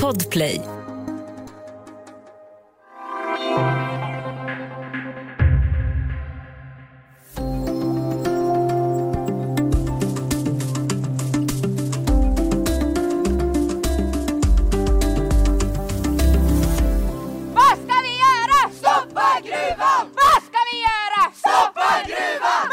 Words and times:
Podplay. 0.00 0.60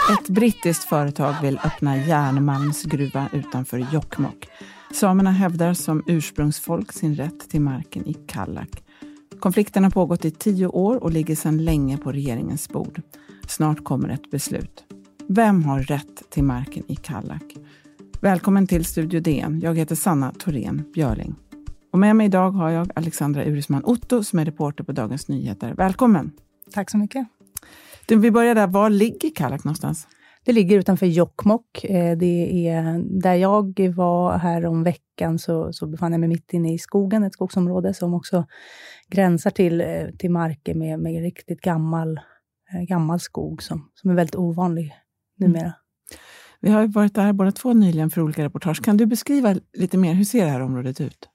Ett 0.10 0.28
brittiskt 0.28 0.84
företag 0.84 1.36
vill 1.42 1.60
öppna 1.64 1.98
järnmalmsgruva 1.98 3.30
utanför 3.34 3.88
Jokkmokk. 3.94 4.50
Samerna 4.94 5.32
hävdar 5.32 5.74
som 5.74 6.04
ursprungsfolk 6.08 6.92
sin 6.92 7.16
rätt 7.16 7.50
till 7.50 7.62
marken 7.62 8.08
i 8.08 8.14
Kallak. 8.14 8.84
Konflikten 9.40 9.84
har 9.84 9.92
pågått 9.92 10.26
i 10.26 10.32
tio 10.32 10.68
år 10.68 11.04
och 11.04 11.12
ligger 11.12 11.36
sedan 11.36 11.66
länge 11.66 11.98
på 11.98 12.12
regeringens 12.12 12.70
bord. 12.70 13.02
Snart 13.48 13.84
kommer 13.84 14.10
ett 14.10 14.32
beslut. 14.32 14.84
Vem 15.28 15.64
har 15.64 15.80
rätt 15.80 16.30
till 16.30 16.44
marken 16.44 16.84
i 16.88 16.96
Kallak? 16.96 17.44
Välkommen 18.22 18.68
till 18.68 18.86
Studio 18.86 19.20
DN. 19.20 19.60
Jag 19.60 19.78
heter 19.78 19.96
Sanna 19.96 20.32
Thorén 20.32 20.84
Björling. 20.94 21.36
Och 21.92 22.00
med 22.00 22.16
mig 22.16 22.26
idag 22.26 22.52
har 22.52 22.70
jag 22.70 22.92
Alexandra 22.96 23.46
Urisman 23.46 23.84
Otto 23.86 24.24
som 24.24 24.40
är 24.40 24.46
reporter 24.46 24.84
på 24.84 24.92
Dagens 24.92 25.28
Nyheter. 25.28 25.74
Välkommen! 25.74 26.32
Tack 26.74 26.90
så 26.90 26.98
mycket. 26.98 27.28
Du, 28.06 28.16
vi 28.16 28.32
börjar 28.32 28.56
där. 28.56 28.68
Var 28.68 28.90
ligger 28.90 29.30
Kallak 29.36 29.64
någonstans? 29.64 30.08
Det 30.50 30.54
ligger 30.54 30.78
utanför 30.78 31.06
Jokkmokk. 31.06 31.84
Eh, 31.84 32.18
Det 32.18 32.68
är 32.68 33.00
där 33.22 33.34
jag 33.34 33.94
var 33.96 34.38
här 34.38 34.66
om 34.66 34.84
veckan 34.84 35.40
så, 35.40 35.74
så 35.74 35.88
befann 35.88 36.12
jag 36.12 36.20
mig 36.20 36.30
mitt 36.30 36.54
inne 36.54 36.74
i 36.74 36.78
skogen, 36.78 37.24
ett 37.24 37.34
skogsområde 37.34 37.94
som 37.94 38.14
också 38.14 38.46
gränsar 39.10 39.52
till, 39.52 39.82
eh, 39.82 39.88
till 40.20 40.32
marker 40.32 40.76
med, 40.76 41.00
med 41.00 41.22
riktigt 41.22 41.62
gammal, 41.62 42.20
eh, 42.74 42.82
gammal 42.82 43.20
skog 43.20 43.64
som, 43.64 43.90
som 43.94 44.10
är 44.10 44.16
väldigt 44.16 44.36
ovanlig 44.36 44.94
numera. 45.38 45.74
Vi 46.60 46.70
har 46.70 46.88
varit 46.88 47.16
där 47.16 47.34
båda 47.34 47.52
två 47.52 47.74
nyligen 47.74 48.10
för 48.10 48.22
olika 48.22 48.44
reportage. 48.44 48.84
Kan 48.84 48.98
du 48.98 49.06
beskriva 49.06 49.56
lite 49.74 49.98
mer, 49.98 50.14
hur 50.14 50.24
ser 50.24 50.46
det 50.46 50.52
här 50.52 50.62
området 50.62 51.02
ut? 51.02 51.30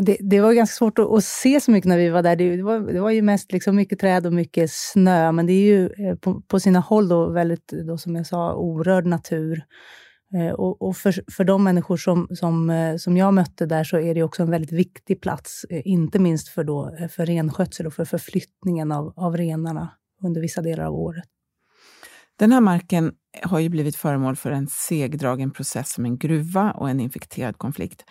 Det, 0.00 0.16
det 0.20 0.40
var 0.40 0.52
ganska 0.52 0.74
svårt 0.74 0.98
att, 0.98 1.10
att 1.10 1.24
se 1.24 1.60
så 1.60 1.70
mycket 1.70 1.88
när 1.88 1.98
vi 1.98 2.08
var 2.08 2.22
där. 2.22 2.36
Det, 2.36 2.56
det, 2.56 2.62
var, 2.62 2.80
det 2.80 3.00
var 3.00 3.10
ju 3.10 3.22
mest 3.22 3.52
liksom 3.52 3.76
mycket 3.76 3.98
träd 3.98 4.26
och 4.26 4.32
mycket 4.32 4.70
snö, 4.70 5.32
men 5.32 5.46
det 5.46 5.52
är 5.52 5.64
ju 5.64 5.84
eh, 5.86 6.16
på, 6.16 6.40
på 6.40 6.60
sina 6.60 6.80
håll 6.80 7.08
då 7.08 7.30
väldigt, 7.30 7.68
då, 7.68 7.98
som 7.98 8.16
jag 8.16 8.26
sa, 8.26 8.54
orörd 8.54 9.06
natur. 9.06 9.64
Eh, 10.34 10.52
och, 10.52 10.82
och 10.82 10.96
för, 10.96 11.32
för 11.32 11.44
de 11.44 11.64
människor 11.64 11.96
som, 11.96 12.28
som, 12.30 12.70
eh, 12.70 12.96
som 12.96 13.16
jag 13.16 13.34
mötte 13.34 13.66
där 13.66 13.84
så 13.84 13.98
är 13.98 14.14
det 14.14 14.22
också 14.22 14.42
en 14.42 14.50
väldigt 14.50 14.72
viktig 14.72 15.20
plats, 15.20 15.64
inte 15.70 16.18
minst 16.18 16.48
för, 16.48 16.64
då, 16.64 16.96
för 17.10 17.26
renskötsel 17.26 17.86
och 17.86 17.94
för 17.94 18.04
förflyttningen 18.04 18.92
av, 18.92 19.12
av 19.16 19.36
renarna 19.36 19.90
under 20.24 20.40
vissa 20.40 20.62
delar 20.62 20.84
av 20.84 20.94
året. 20.94 21.24
Den 22.36 22.52
här 22.52 22.60
marken 22.60 23.12
har 23.42 23.58
ju 23.58 23.68
blivit 23.68 23.96
föremål 23.96 24.36
för 24.36 24.50
en 24.50 24.66
segdragen 24.66 25.50
process 25.50 25.92
som 25.92 26.04
en 26.04 26.18
gruva 26.18 26.70
och 26.70 26.90
en 26.90 27.00
infekterad 27.00 27.58
konflikt. 27.58 28.04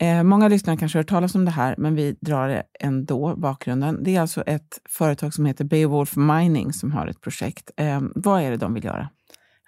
Eh, 0.00 0.22
många 0.22 0.48
lyssnare 0.48 0.76
kanske 0.76 0.98
har 0.98 1.00
hört 1.02 1.08
talas 1.08 1.34
om 1.34 1.44
det 1.44 1.50
här, 1.50 1.74
men 1.78 1.94
vi 1.94 2.16
drar 2.20 2.48
det 2.48 2.62
ändå, 2.80 3.36
bakgrunden. 3.36 4.02
Det 4.02 4.16
är 4.16 4.20
alltså 4.20 4.42
ett 4.42 4.80
företag 4.88 5.34
som 5.34 5.46
heter 5.46 5.64
Beowulf 5.64 6.16
Mining 6.16 6.72
som 6.72 6.92
har 6.92 7.06
ett 7.06 7.20
projekt. 7.20 7.70
Eh, 7.76 8.00
vad 8.14 8.42
är 8.42 8.50
det 8.50 8.56
de 8.56 8.74
vill 8.74 8.84
göra? 8.84 9.08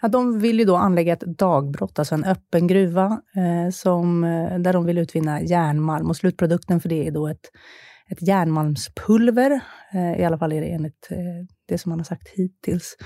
Ja, 0.02 0.08
de 0.08 0.38
vill 0.38 0.58
ju 0.58 0.64
då 0.64 0.76
anlägga 0.76 1.12
ett 1.12 1.38
dagbrott, 1.38 1.98
alltså 1.98 2.14
en 2.14 2.24
öppen 2.24 2.66
gruva, 2.66 3.20
eh, 3.36 3.70
som, 3.72 4.24
eh, 4.24 4.58
där 4.58 4.72
de 4.72 4.84
vill 4.84 4.98
utvinna 4.98 5.42
järnmalm. 5.42 6.08
Och 6.08 6.16
slutprodukten 6.16 6.80
för 6.80 6.88
det 6.88 7.06
är 7.06 7.10
då 7.10 7.28
ett, 7.28 7.50
ett 8.10 8.28
järnmalmspulver. 8.28 9.60
Eh, 9.92 10.20
I 10.20 10.24
alla 10.24 10.38
fall 10.38 10.52
är 10.52 10.60
det 10.60 10.66
enligt 10.66 11.08
eh, 11.10 11.46
det 11.68 11.78
som 11.78 11.90
man 11.90 11.98
har 11.98 12.04
sagt 12.04 12.28
hittills. 12.28 12.96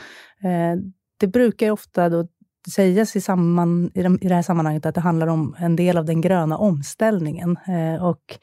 Eh, 0.43 0.83
det 1.21 1.27
brukar 1.27 1.67
ju 1.67 1.73
ofta 1.73 2.09
då 2.09 2.29
sägas 2.69 3.17
i, 3.17 3.21
samman, 3.21 3.91
i, 3.95 4.03
de, 4.03 4.19
i 4.21 4.29
det 4.29 4.35
här 4.35 4.43
sammanhanget 4.43 4.87
att 4.87 4.95
det 4.95 5.01
handlar 5.01 5.27
om 5.27 5.57
en 5.59 5.77
del 5.77 5.99
av 5.99 6.05
den 6.05 6.21
gröna 6.21 6.59
omställningen. 6.59 7.57
Eh, 7.69 8.05
och 8.05 8.39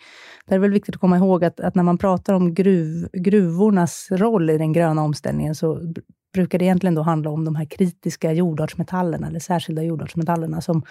det 0.45 0.55
är 0.55 0.59
väl 0.59 0.71
viktigt 0.71 0.95
att 0.95 1.01
komma 1.01 1.17
ihåg 1.17 1.43
att, 1.45 1.59
att 1.59 1.75
när 1.75 1.83
man 1.83 1.97
pratar 1.97 2.33
om 2.33 2.53
gruv, 2.53 3.07
gruvornas 3.13 4.07
roll 4.11 4.49
i 4.49 4.57
den 4.57 4.73
gröna 4.73 5.03
omställningen 5.03 5.55
så 5.55 5.93
brukar 6.33 6.59
det 6.59 6.65
egentligen 6.65 6.95
då 6.95 7.01
handla 7.01 7.29
om 7.29 7.45
de 7.45 7.55
här 7.55 7.65
kritiska 7.65 8.33
jordartsmetallerna, 8.33 9.27
eller 9.27 9.39
särskilda 9.39 9.83
jordartsmetallerna, 9.83 10.61
som, 10.61 10.83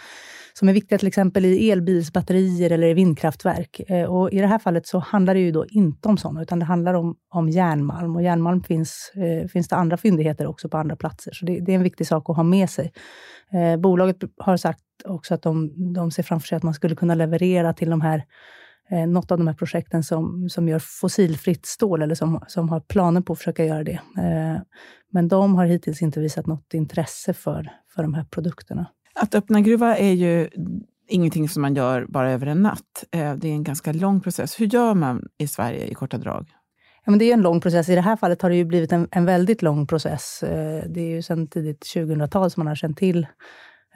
som 0.52 0.68
är 0.68 0.72
viktiga 0.72 0.98
till 0.98 1.08
exempel 1.08 1.44
i 1.44 1.70
elbilsbatterier 1.70 2.70
eller 2.70 2.86
i 2.86 2.94
vindkraftverk. 2.94 3.80
Eh, 3.88 4.04
och 4.04 4.32
I 4.32 4.40
det 4.40 4.46
här 4.46 4.58
fallet 4.58 4.86
så 4.86 4.98
handlar 4.98 5.34
det 5.34 5.40
ju 5.40 5.52
då 5.52 5.66
inte 5.66 6.08
om 6.08 6.18
sådana, 6.18 6.42
utan 6.42 6.58
det 6.58 6.64
handlar 6.64 6.94
om, 6.94 7.16
om 7.28 7.48
järnmalm. 7.48 8.16
Och 8.16 8.22
järnmalm 8.22 8.62
finns, 8.62 9.12
eh, 9.14 9.48
finns 9.48 9.68
det 9.68 9.76
andra 9.76 9.96
fyndigheter 9.96 10.46
också 10.46 10.68
på 10.68 10.76
andra 10.76 10.96
platser, 10.96 11.32
så 11.32 11.46
det, 11.46 11.60
det 11.60 11.72
är 11.72 11.76
en 11.76 11.82
viktig 11.82 12.06
sak 12.06 12.30
att 12.30 12.36
ha 12.36 12.42
med 12.42 12.70
sig. 12.70 12.92
Eh, 13.52 13.80
bolaget 13.80 14.16
har 14.36 14.56
sagt 14.56 14.80
också 15.04 15.34
att 15.34 15.42
de, 15.42 15.72
de 15.92 16.10
ser 16.10 16.22
framför 16.22 16.48
sig 16.48 16.56
att 16.56 16.62
man 16.62 16.74
skulle 16.74 16.96
kunna 16.96 17.14
leverera 17.14 17.72
till 17.72 17.90
de 17.90 18.00
här 18.00 18.22
eh, 18.90 19.06
något 19.06 19.32
av 19.32 19.38
de 19.38 19.46
här 19.46 19.54
projekten 19.54 20.02
som, 20.02 20.48
som 20.48 20.68
gör 20.68 20.78
fossilfritt 20.78 21.66
stål, 21.66 22.02
eller 22.02 22.14
som, 22.14 22.44
som 22.48 22.68
har 22.68 22.80
planer 22.80 23.20
på 23.20 23.32
att 23.32 23.38
försöka 23.38 23.64
göra 23.64 23.84
det. 23.84 24.00
Eh, 24.18 24.60
men 25.12 25.28
de 25.28 25.54
har 25.54 25.66
hittills 25.66 26.02
inte 26.02 26.20
visat 26.20 26.46
något 26.46 26.74
intresse 26.74 27.34
för, 27.34 27.72
för 27.94 28.02
de 28.02 28.14
här 28.14 28.24
produkterna. 28.24 28.86
Att 29.14 29.34
öppna 29.34 29.60
gruva 29.60 29.96
är 29.96 30.12
ju 30.12 30.48
ingenting 31.08 31.48
som 31.48 31.62
man 31.62 31.74
gör 31.74 32.06
bara 32.08 32.30
över 32.32 32.46
en 32.46 32.62
natt. 32.62 33.04
Eh, 33.10 33.34
det 33.34 33.48
är 33.48 33.52
en 33.52 33.64
ganska 33.64 33.92
lång 33.92 34.20
process. 34.20 34.60
Hur 34.60 34.66
gör 34.66 34.94
man 34.94 35.28
i 35.38 35.46
Sverige 35.46 35.86
i 35.86 35.94
korta 35.94 36.18
drag? 36.18 36.46
Ja, 37.04 37.10
men 37.10 37.18
det 37.18 37.24
är 37.24 37.32
en 37.32 37.42
lång 37.42 37.60
process. 37.60 37.88
I 37.88 37.94
det 37.94 38.00
här 38.00 38.16
fallet 38.16 38.42
har 38.42 38.50
det 38.50 38.56
ju 38.56 38.64
blivit 38.64 38.92
en, 38.92 39.08
en 39.10 39.24
väldigt 39.24 39.62
lång 39.62 39.86
process. 39.86 40.42
Eh, 40.42 40.84
Det 40.88 41.00
är 41.00 41.10
ju 41.10 41.22
sedan 41.22 41.46
tidigt 41.46 41.84
2000-tal 41.94 42.50
som 42.50 42.60
man 42.60 42.66
har 42.66 42.74
känt 42.74 42.98
till, 42.98 43.26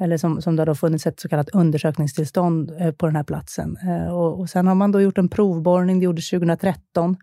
eller 0.01 0.17
som, 0.17 0.43
som 0.43 0.57
det 0.57 0.61
har 0.61 0.67
då 0.67 0.75
funnits 0.75 1.07
ett 1.07 1.21
så 1.21 1.29
kallat 1.29 1.51
undersökningstillstånd 1.51 2.71
eh, 2.81 2.93
på 2.93 3.07
den 3.07 3.17
här 3.17 3.25
platsen. 3.25 3.77
Eh, 3.83 4.15
och, 4.15 4.41
och 4.41 4.51
sen 4.51 4.67
har 4.67 4.75
man 4.75 4.93
då 4.93 5.01
gjort 5.01 5.19
en 5.19 5.29
provborrning, 5.29 5.99
det 5.99 6.05
gjordes 6.05 6.31
2013. 6.31 7.17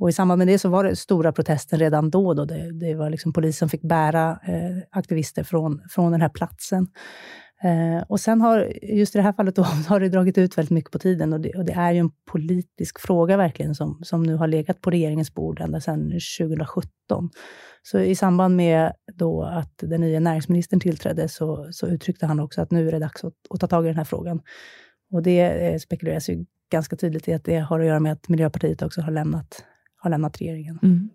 Och 0.00 0.08
I 0.08 0.12
samband 0.12 0.38
med 0.38 0.46
det 0.46 0.58
så 0.58 0.68
var 0.68 0.84
det 0.84 0.96
stora 0.96 1.32
protester 1.32 1.78
redan 1.78 2.10
då. 2.10 2.34
då. 2.34 2.44
Det, 2.44 2.72
det 2.80 2.94
var 2.94 3.10
liksom 3.10 3.32
polisen 3.32 3.68
fick 3.68 3.82
bära 3.82 4.30
eh, 4.30 4.76
aktivister 4.90 5.44
från, 5.44 5.80
från 5.90 6.12
den 6.12 6.20
här 6.20 6.28
platsen. 6.28 6.86
Eh, 7.62 8.02
och 8.08 8.20
sen 8.20 8.40
har, 8.40 8.72
just 8.82 9.14
i 9.14 9.18
det 9.18 9.22
här 9.22 9.32
fallet 9.32 9.56
då, 9.56 9.62
har 9.88 10.00
det 10.00 10.08
dragit 10.08 10.38
ut 10.38 10.58
väldigt 10.58 10.70
mycket 10.70 10.90
på 10.90 10.98
tiden 10.98 11.32
och 11.32 11.40
det, 11.40 11.54
och 11.54 11.64
det 11.64 11.72
är 11.72 11.92
ju 11.92 11.98
en 11.98 12.10
politisk 12.30 13.00
fråga 13.00 13.36
verkligen 13.36 13.74
som, 13.74 14.00
som 14.02 14.22
nu 14.22 14.34
har 14.34 14.46
legat 14.46 14.80
på 14.80 14.90
regeringens 14.90 15.34
bord 15.34 15.60
ända 15.60 15.80
sedan 15.80 16.10
2017. 16.38 17.30
Så 17.82 17.98
i 17.98 18.14
samband 18.14 18.56
med 18.56 18.92
då 19.14 19.42
att 19.42 19.78
den 19.78 20.00
nya 20.00 20.20
näringsministern 20.20 20.80
tillträdde 20.80 21.28
så, 21.28 21.68
så 21.70 21.86
uttryckte 21.86 22.26
han 22.26 22.40
också 22.40 22.60
att 22.60 22.70
nu 22.70 22.88
är 22.88 22.92
det 22.92 22.98
dags 22.98 23.24
att, 23.24 23.34
att 23.50 23.60
ta 23.60 23.66
tag 23.66 23.84
i 23.84 23.88
den 23.88 23.96
här 23.96 24.04
frågan. 24.04 24.40
Och 25.12 25.22
det 25.22 25.40
eh, 25.40 25.78
spekuleras 25.78 26.28
ju 26.28 26.44
ganska 26.70 26.96
tydligt 26.96 27.28
i 27.28 27.32
att 27.32 27.44
det 27.44 27.58
har 27.58 27.80
att 27.80 27.86
göra 27.86 28.00
med 28.00 28.12
att 28.12 28.28
Miljöpartiet 28.28 28.82
också 28.82 29.00
har 29.00 29.10
lämnat, 29.10 29.64
har 29.96 30.10
lämnat 30.10 30.40
regeringen. 30.40 30.78
Mm. 30.82 31.10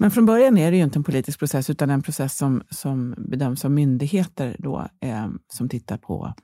Men 0.00 0.10
från 0.10 0.26
början 0.26 0.58
är 0.58 0.70
det 0.70 0.76
ju 0.76 0.82
inte 0.82 0.98
en 0.98 1.04
politisk 1.04 1.38
process, 1.38 1.70
utan 1.70 1.90
en 1.90 2.02
process 2.02 2.36
som, 2.36 2.62
som 2.70 3.14
bedöms 3.18 3.64
av 3.64 3.70
myndigheter 3.70 4.56
då, 4.58 4.88
eh, 5.00 5.28
som 5.52 5.68
tittar 5.68 5.96
på 5.96 6.34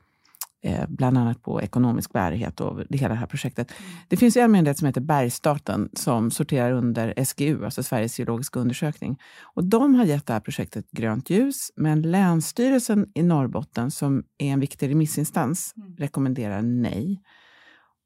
eh, 0.63 0.85
bland 0.89 1.19
annat 1.19 1.43
på 1.43 1.63
ekonomisk 1.63 2.13
bärighet 2.13 2.61
och 2.61 2.81
det, 2.89 2.99
hela 2.99 3.15
det 3.15 3.21
här 3.21 3.27
projektet. 3.27 3.73
Det 4.09 4.17
finns 4.17 4.37
ju 4.37 4.41
en 4.41 4.53
myndighet 4.53 4.79
som 4.79 4.87
heter 4.87 5.01
Bergsstaten 5.01 5.89
som 5.93 6.31
sorterar 6.31 6.73
under 6.73 7.25
SGU, 7.25 7.65
alltså 7.65 7.83
Sveriges 7.83 8.19
geologiska 8.19 8.61
undersökning. 8.61 9.19
Och 9.55 9.65
de 9.65 9.95
har 9.95 10.05
gett 10.05 10.27
det 10.27 10.33
här 10.33 10.41
projektet 10.41 10.91
grönt 10.91 11.31
ljus, 11.31 11.71
men 11.77 12.03
Länsstyrelsen 12.03 13.07
i 13.15 13.23
Norrbotten, 13.23 13.91
som 13.91 14.25
är 14.39 14.53
en 14.53 14.61
viktig 14.61 14.91
remissinstans, 14.91 15.75
rekommenderar 15.99 16.63
nej. 16.63 17.23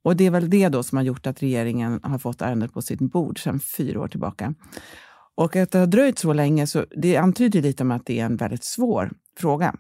Och 0.05 0.17
det 0.17 0.27
är 0.27 0.31
väl 0.31 0.51
det 0.51 0.69
då 0.69 0.83
som 0.83 0.99
har 0.99 1.03
gjort 1.03 1.27
att 1.27 1.43
regeringen 1.43 2.01
har 2.03 2.19
fått 2.19 2.43
ärendet 2.43 2.73
på 2.73 2.83
sitt 2.83 3.01
bord 3.01 3.43
sedan 3.43 3.61
fyra 3.61 4.01
år 4.01 4.09
tillbaka. 4.09 4.55
Och 5.39 5.57
att 5.57 5.71
det 5.71 5.79
har 5.79 5.87
dröjt 5.87 6.19
så 6.19 6.33
länge, 6.33 6.67
så 6.67 6.87
det 6.91 7.17
antyder 7.17 7.63
lite 7.63 7.83
om 7.83 7.91
att 7.91 8.07
det 8.07 8.21
är 8.21 8.25
en 8.25 8.37
väldigt 8.37 8.65
svår 8.65 9.11
fråga. 9.37 9.75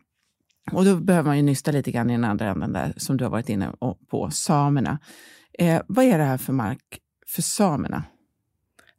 Och 0.73 0.85
då 0.85 0.97
behöver 0.97 1.27
man 1.27 1.37
ju 1.37 1.43
nysta 1.43 1.71
lite 1.71 1.91
grann 1.91 2.11
i 2.11 2.13
den 2.13 2.25
andra 2.25 2.51
änden 2.51 2.73
där, 2.73 2.95
som 2.97 3.17
du 3.17 3.25
har 3.25 3.31
varit 3.31 3.49
inne 3.49 3.73
på, 4.11 4.31
samerna. 4.31 4.99
Eh, 5.59 5.83
vad 5.89 6.05
är 6.05 6.19
det 6.19 6.25
här 6.25 6.39
för 6.39 6.53
mark 6.53 6.99
för 7.27 7.43
samerna? 7.43 8.05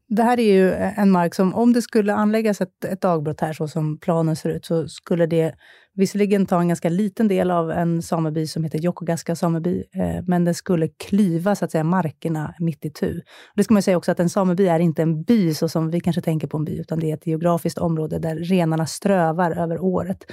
Det 0.10 0.24
här 0.24 0.40
är 0.40 0.54
ju 0.54 0.74
en 0.74 1.12
mark 1.12 1.36
som, 1.36 1.56
om 1.56 1.74
det 1.74 1.82
skulle 1.82 2.14
anläggas 2.14 2.62
ett, 2.62 2.86
ett 2.86 3.02
dagbrott 3.02 3.42
här, 3.42 3.54
så 3.54 3.68
som 3.68 4.00
planen 4.00 4.36
ser 4.36 4.50
ut, 4.50 4.66
så 4.66 4.88
skulle 4.88 5.26
det 5.26 5.56
visserligen 5.96 6.46
ta 6.46 6.60
en 6.60 6.68
ganska 6.68 6.90
liten 6.90 7.28
del 7.28 7.52
av 7.52 7.72
en 7.72 8.02
sameby 8.02 8.48
som 8.48 8.64
heter 8.64 8.80
Jokkogaska 8.80 9.36
sameby, 9.36 9.84
eh, 9.96 10.24
men 10.28 10.46
det 10.46 10.54
skulle 10.54 10.88
klyva 10.88 11.56
så 11.56 11.66
att 11.66 11.72
säga, 11.72 11.84
markerna 11.84 12.56
mitt 12.60 12.86
i 12.86 12.90
tu. 12.90 13.22
Det 13.56 13.64
ska 13.64 13.74
man 13.74 13.84
säga 13.84 13.98
också 13.98 14.12
att 14.12 14.20
en 14.20 14.30
sameby 14.30 14.68
är 14.68 14.80
inte 14.80 15.02
en 15.02 15.24
by, 15.24 15.54
så 15.54 15.70
som 15.70 15.92
vi 15.92 16.00
kanske 16.00 16.22
tänker 16.22 16.48
på 16.48 16.58
en 16.58 16.66
by, 16.66 16.80
utan 16.80 17.00
det 17.00 17.12
är 17.12 17.14
ett 17.14 17.28
geografiskt 17.28 17.78
område 17.78 18.20
där 18.20 18.36
renarna 18.36 18.86
strövar 18.86 19.52
över 19.52 19.80
året. 19.80 20.32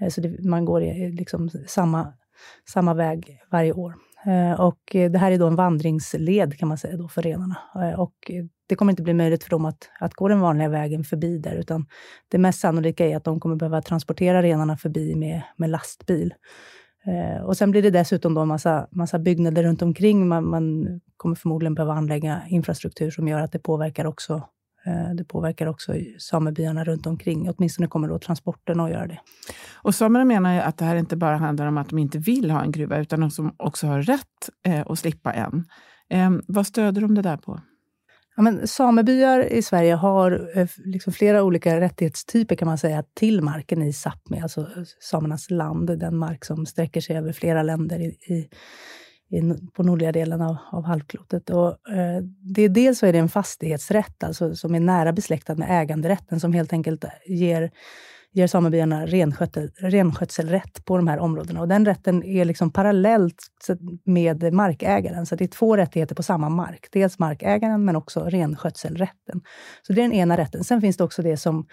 Eh, 0.00 0.08
så 0.08 0.20
det, 0.20 0.44
man 0.44 0.64
går 0.64 0.82
i 0.82 1.12
liksom 1.12 1.50
samma, 1.66 2.12
samma 2.72 2.94
väg 2.94 3.38
varje 3.50 3.72
år. 3.72 3.94
Eh, 4.26 4.60
och 4.60 4.96
eh, 4.96 5.10
det 5.10 5.18
här 5.18 5.32
är 5.32 5.38
då 5.38 5.46
en 5.46 5.56
vandringsled 5.56 6.58
kan 6.58 6.68
man 6.68 6.78
säga 6.78 6.96
då 6.96 7.08
för 7.08 7.22
renarna. 7.22 7.56
Eh, 7.74 8.00
och 8.00 8.30
det 8.66 8.74
kommer 8.74 8.92
inte 8.92 9.02
bli 9.02 9.14
möjligt 9.14 9.44
för 9.44 9.50
dem 9.50 9.64
att, 9.64 9.90
att 10.00 10.14
gå 10.14 10.28
den 10.28 10.40
vanliga 10.40 10.68
vägen 10.68 11.04
förbi 11.04 11.38
där, 11.38 11.54
utan 11.54 11.86
det 12.28 12.38
mest 12.38 12.60
sannolika 12.60 13.06
är 13.06 13.16
att 13.16 13.24
de 13.24 13.40
kommer 13.40 13.56
behöva 13.56 13.82
transportera 13.82 14.42
renarna 14.42 14.76
förbi 14.76 15.14
med, 15.14 15.42
med 15.56 15.70
lastbil. 15.70 16.34
Och 17.44 17.56
sen 17.56 17.70
blir 17.70 17.82
det 17.82 17.90
dessutom 17.90 18.34
då 18.34 18.40
en 18.40 18.48
massa, 18.48 18.88
massa 18.90 19.18
byggnader 19.18 19.62
runt 19.62 19.82
omkring. 19.82 20.28
Man, 20.28 20.48
man 20.48 20.86
kommer 21.16 21.34
förmodligen 21.34 21.74
behöva 21.74 21.94
anlägga 21.94 22.42
infrastruktur 22.48 23.10
som 23.10 23.28
gör 23.28 23.40
att 23.40 23.52
det 23.52 23.58
påverkar 23.58 24.04
också 24.04 24.42
det 25.14 25.24
påverkar 25.24 25.66
också 25.66 25.94
samebyarna 26.18 26.84
runt 26.84 27.06
omkring. 27.06 27.50
Åtminstone 27.50 27.88
kommer 27.88 28.08
då 28.08 28.18
transporterna 28.18 28.84
att 28.84 28.90
göra 28.90 29.06
det. 29.06 29.18
Och 29.74 29.94
samerna 29.94 30.24
menar 30.24 30.54
ju 30.54 30.60
att 30.60 30.78
det 30.78 30.84
här 30.84 30.96
inte 30.96 31.16
bara 31.16 31.36
handlar 31.36 31.66
om 31.66 31.78
att 31.78 31.88
de 31.88 31.98
inte 31.98 32.18
vill 32.18 32.50
ha 32.50 32.62
en 32.62 32.72
gruva, 32.72 32.98
utan 32.98 33.22
att 33.22 33.36
de 33.36 33.54
också 33.56 33.86
har 33.86 34.02
rätt 34.02 34.50
eh, 34.66 34.82
att 34.86 34.98
slippa 34.98 35.32
en. 35.32 35.64
Eh, 36.10 36.30
vad 36.46 36.66
stöder 36.66 37.00
de 37.00 37.14
det 37.14 37.22
där 37.22 37.36
på? 37.36 37.60
Ja, 38.36 38.42
men 38.42 38.68
samebyar 38.68 39.52
i 39.52 39.62
Sverige 39.62 39.94
har 39.94 40.50
eh, 40.58 40.68
liksom 40.84 41.12
flera 41.12 41.42
olika 41.42 41.80
rättighetstyper 41.80 42.54
kan 42.56 42.68
man 42.68 42.78
säga 42.78 43.04
till 43.14 43.42
marken 43.42 43.82
i 43.82 43.92
Sápmi, 43.92 44.42
alltså 44.42 44.68
samernas 45.00 45.50
land, 45.50 45.98
den 45.98 46.16
mark 46.16 46.44
som 46.44 46.66
sträcker 46.66 47.00
sig 47.00 47.16
över 47.16 47.32
flera 47.32 47.62
länder 47.62 47.98
i, 47.98 48.06
i 48.06 48.48
på 49.72 49.82
nordliga 49.82 50.12
delen 50.12 50.40
av, 50.40 50.56
av 50.72 50.84
halvklotet. 50.84 51.50
Och, 51.50 51.68
eh, 51.68 52.22
det 52.54 52.62
är 52.62 52.68
dels 52.68 52.98
så 52.98 53.06
är 53.06 53.12
det 53.12 53.18
en 53.18 53.28
fastighetsrätt 53.28 54.24
alltså, 54.24 54.54
som 54.54 54.74
är 54.74 54.80
nära 54.80 55.12
besläktad 55.12 55.54
med 55.54 55.82
äganderätten 55.82 56.40
som 56.40 56.52
helt 56.52 56.72
enkelt 56.72 57.04
ger, 57.26 57.70
ger 58.32 58.46
samebyarna 58.46 59.06
renskötsel, 59.06 59.70
renskötselrätt 59.76 60.84
på 60.84 60.96
de 60.96 61.08
här 61.08 61.18
områdena. 61.18 61.60
Och 61.60 61.68
den 61.68 61.86
rätten 61.86 62.24
är 62.24 62.44
liksom 62.44 62.72
parallellt 62.72 63.46
med 64.04 64.52
markägaren, 64.52 65.26
så 65.26 65.36
det 65.36 65.44
är 65.44 65.48
två 65.48 65.76
rättigheter 65.76 66.14
på 66.14 66.22
samma 66.22 66.48
mark. 66.48 66.88
Dels 66.92 67.18
markägaren, 67.18 67.84
men 67.84 67.96
också 67.96 68.20
renskötselrätten. 68.20 69.40
Så 69.82 69.92
det 69.92 70.00
är 70.00 70.02
den 70.02 70.12
ena 70.12 70.36
rätten. 70.36 70.64
Sen 70.64 70.80
finns 70.80 70.96
det 70.96 71.04
också 71.04 71.22
det 71.22 71.36
som 71.36 71.66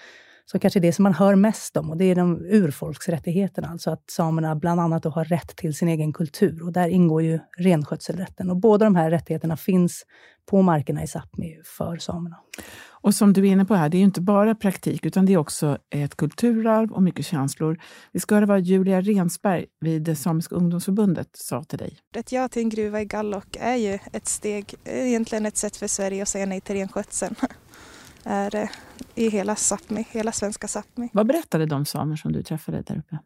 som 0.52 0.60
kanske 0.60 0.80
det 0.80 0.94
som 0.94 1.04
man 1.04 1.14
hör 1.14 1.36
mest 1.36 1.78
om 1.78 1.90
och 1.90 1.98
det 1.98 2.06
är 2.06 2.16
de 2.16 2.46
urfolksrättigheterna. 2.46 3.68
Alltså 3.68 3.92
att 3.92 4.04
samerna 4.10 4.56
bland 4.56 4.82
annat 4.82 5.06
har 5.06 5.26
rätt 5.26 5.56
till 5.56 5.76
sin 5.76 5.88
egen 5.88 6.14
kultur 6.14 6.64
och 6.64 6.72
där 6.72 6.88
ingår 6.88 7.22
ju 7.22 7.40
renskötselrätten. 7.58 8.50
Och 8.50 8.58
båda 8.58 8.86
de 8.86 8.96
här 8.96 9.12
rättigheterna 9.12 9.58
finns 9.58 10.06
på 10.46 10.62
markerna 10.62 11.04
i 11.04 11.06
Sápmi 11.06 11.64
för 11.64 11.98
samerna. 11.98 12.36
Och 12.90 13.16
som 13.16 13.34
du 13.34 13.48
är 13.48 13.52
inne 13.52 13.66
på 13.66 13.76
här, 13.76 13.90
det 13.90 13.98
är 13.98 14.00
ju 14.00 14.06
inte 14.06 14.22
bara 14.22 14.56
praktik 14.56 15.06
utan 15.06 15.26
det 15.26 15.34
är 15.34 15.38
också 15.38 15.78
ett 15.90 16.18
kulturarv 16.18 16.92
och 16.92 17.04
mycket 17.04 17.26
känslor. 17.26 17.80
Vi 18.12 18.20
ska 18.20 18.36
höra 18.36 18.46
vad 18.46 18.62
Julia 18.62 19.02
Rensberg 19.02 19.66
vid 19.80 20.02
det 20.02 20.16
Samiska 20.16 20.56
ungdomsförbundet 20.56 21.30
sa 21.34 21.64
till 21.64 21.80
dig. 21.80 21.98
Ett 22.16 22.32
ja 22.32 22.48
till 22.48 22.62
en 22.62 22.70
gruva 22.70 23.02
i 23.02 23.06
Gallok 23.06 23.58
är 23.60 23.76
ju 23.76 24.00
ett 24.14 24.28
steg, 24.28 24.76
egentligen 24.84 25.46
ett 25.46 25.58
sätt 25.58 25.78
för 25.78 25.88
Sverige 25.88 26.22
att 26.22 26.28
säga 26.28 26.46
nej 26.46 26.62
till 26.62 26.76
renskötseln. 26.76 27.36
är 28.28 28.56
eh, 28.56 28.70
i 29.16 29.30
hela 29.30 29.56
Sápmi, 29.56 30.06
hela 30.12 30.32
svenska 30.32 30.68
Sápmi. 30.68 31.10
Vad 31.14 31.28
berättade 31.28 31.66
de 31.66 31.86
samer 31.86 32.16
som 32.16 32.32
du 32.32 32.44
träffade 32.44 32.82
där 32.82 32.98
uppe? 32.98 33.20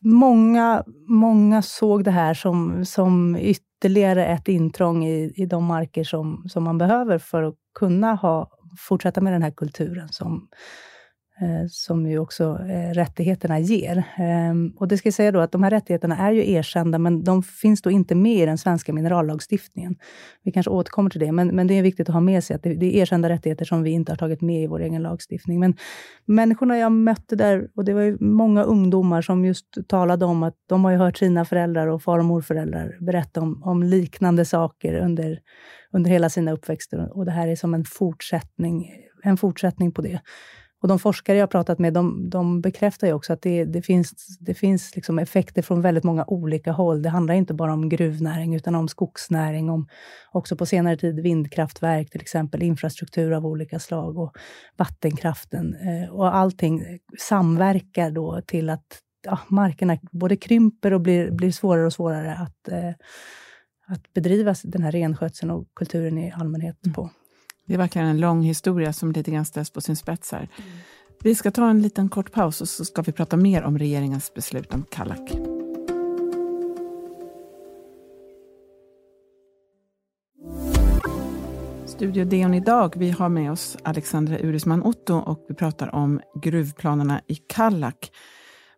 Många, 0.00 0.84
många 1.08 1.62
såg 1.62 2.04
det 2.04 2.10
här 2.10 2.34
som, 2.34 2.84
som 2.84 3.36
ytterligare 3.36 4.26
ett 4.26 4.48
intrång 4.48 5.04
i, 5.04 5.32
i 5.36 5.46
de 5.46 5.64
marker 5.64 6.04
som, 6.04 6.44
som 6.48 6.64
man 6.64 6.78
behöver 6.78 7.18
för 7.18 7.42
att 7.42 7.54
kunna 7.74 8.14
ha, 8.14 8.50
fortsätta 8.78 9.20
med 9.20 9.32
den 9.32 9.42
här 9.42 9.50
kulturen 9.50 10.08
som, 10.08 10.48
Eh, 10.48 10.89
Eh, 11.42 11.66
som 11.68 12.06
ju 12.06 12.18
också 12.18 12.58
eh, 12.68 12.94
rättigheterna 12.94 13.58
ger. 13.58 14.04
Ehm, 14.16 14.72
och 14.76 14.88
det 14.88 14.98
ska 14.98 15.06
jag 15.06 15.14
säga 15.14 15.32
då 15.32 15.40
att 15.40 15.52
de 15.52 15.62
här 15.62 15.70
rättigheterna 15.70 16.16
är 16.16 16.32
ju 16.32 16.52
erkända, 16.52 16.98
men 16.98 17.24
de 17.24 17.42
finns 17.42 17.82
då 17.82 17.90
inte 17.90 18.14
med 18.14 18.42
i 18.42 18.46
den 18.46 18.58
svenska 18.58 18.92
minerallagstiftningen. 18.92 19.96
Vi 20.42 20.52
kanske 20.52 20.70
återkommer 20.70 21.10
till 21.10 21.20
det, 21.20 21.32
men, 21.32 21.48
men 21.48 21.66
det 21.66 21.74
är 21.74 21.82
viktigt 21.82 22.08
att 22.08 22.12
ha 22.12 22.20
med 22.20 22.44
sig 22.44 22.56
att 22.56 22.62
det, 22.62 22.74
det, 22.74 22.86
är 22.86 23.00
erkända 23.02 23.28
rättigheter 23.28 23.64
som 23.64 23.82
vi 23.82 23.90
inte 23.90 24.12
har 24.12 24.16
tagit 24.16 24.40
med 24.40 24.62
i 24.62 24.66
vår 24.66 24.80
egen 24.80 25.02
lagstiftning. 25.02 25.60
Men 25.60 25.74
människorna 26.26 26.78
jag 26.78 26.92
mötte 26.92 27.36
där, 27.36 27.68
och 27.76 27.84
det 27.84 27.94
var 27.94 28.02
ju 28.02 28.16
många 28.20 28.62
ungdomar 28.62 29.22
som 29.22 29.44
just 29.44 29.66
talade 29.88 30.24
om 30.24 30.42
att 30.42 30.54
de 30.68 30.84
har 30.84 30.90
ju 30.92 30.98
hört 30.98 31.16
sina 31.16 31.44
föräldrar 31.44 31.86
och 31.86 32.02
far 32.02 32.18
och 32.18 32.24
morföräldrar 32.24 32.96
berätta 33.00 33.40
om, 33.40 33.62
om 33.62 33.82
liknande 33.82 34.44
saker 34.44 34.94
under, 34.94 35.38
under 35.92 36.10
hela 36.10 36.30
sina 36.30 36.52
uppväxter. 36.52 37.16
Och 37.16 37.24
det 37.24 37.32
här 37.32 37.48
är 37.48 37.56
som 37.56 37.74
en 37.74 37.84
fortsättning, 37.84 38.90
en 39.22 39.36
fortsättning 39.36 39.92
på 39.92 40.02
det. 40.02 40.20
Och 40.82 40.88
de 40.88 40.98
forskare 40.98 41.36
jag 41.36 41.42
har 41.42 41.48
pratat 41.48 41.78
med, 41.78 41.92
de, 41.92 42.30
de 42.30 42.60
bekräftar 42.60 43.06
ju 43.06 43.12
också 43.12 43.32
att 43.32 43.42
det, 43.42 43.64
det 43.64 43.82
finns, 43.82 44.38
det 44.40 44.54
finns 44.54 44.96
liksom 44.96 45.18
effekter 45.18 45.62
från 45.62 45.82
väldigt 45.82 46.04
många 46.04 46.24
olika 46.26 46.72
håll. 46.72 47.02
Det 47.02 47.08
handlar 47.08 47.34
inte 47.34 47.54
bara 47.54 47.72
om 47.72 47.88
gruvnäring, 47.88 48.54
utan 48.54 48.74
om 48.74 48.88
skogsnäring, 48.88 49.70
om 49.70 49.88
också 50.32 50.56
på 50.56 50.66
senare 50.66 50.96
tid 50.96 51.20
vindkraftverk, 51.20 52.10
till 52.10 52.20
exempel, 52.20 52.62
infrastruktur 52.62 53.32
av 53.32 53.46
olika 53.46 53.78
slag 53.78 54.18
och 54.18 54.36
vattenkraften. 54.76 55.74
Eh, 55.74 56.10
och 56.10 56.36
allting 56.36 56.98
samverkar 57.18 58.10
då 58.10 58.40
till 58.46 58.70
att 58.70 59.00
ja, 59.24 59.38
markerna 59.48 59.98
både 60.12 60.36
krymper 60.36 60.92
och 60.92 61.00
blir, 61.00 61.30
blir 61.30 61.52
svårare 61.52 61.86
och 61.86 61.92
svårare 61.92 62.34
att, 62.34 62.68
eh, 62.68 62.90
att 63.86 64.12
bedriva 64.12 64.54
den 64.64 64.82
här 64.82 64.92
renskötseln 64.92 65.50
och 65.50 65.68
kulturen 65.74 66.18
i 66.18 66.32
allmänhet 66.32 66.86
mm. 66.86 66.94
på. 66.94 67.10
Det 67.70 67.74
är 67.74 67.78
verkligen 67.78 68.08
en 68.08 68.20
lång 68.20 68.42
historia 68.42 68.92
som 68.92 69.12
lite 69.12 69.30
grann 69.30 69.44
ställs 69.44 69.70
på 69.70 69.80
sin 69.80 69.96
spets 69.96 70.32
här. 70.32 70.38
Mm. 70.38 70.70
Vi 71.22 71.34
ska 71.34 71.50
ta 71.50 71.70
en 71.70 71.82
liten 71.82 72.08
kort 72.08 72.32
paus 72.32 72.60
och 72.60 72.68
så 72.68 72.84
ska 72.84 73.02
vi 73.02 73.12
prata 73.12 73.36
mer 73.36 73.62
om 73.62 73.78
regeringens 73.78 74.34
beslut 74.34 74.74
om 74.74 74.84
Kallak. 74.90 75.30
Studio 81.86 82.24
Deon 82.24 82.54
idag. 82.54 82.94
Vi 82.96 83.10
har 83.10 83.28
med 83.28 83.52
oss 83.52 83.76
Alexandra 83.82 84.38
Urisman 84.38 84.82
Otto 84.82 85.14
och 85.14 85.44
vi 85.48 85.54
pratar 85.54 85.94
om 85.94 86.20
gruvplanerna 86.42 87.20
i 87.26 87.34
Kallak. 87.34 88.10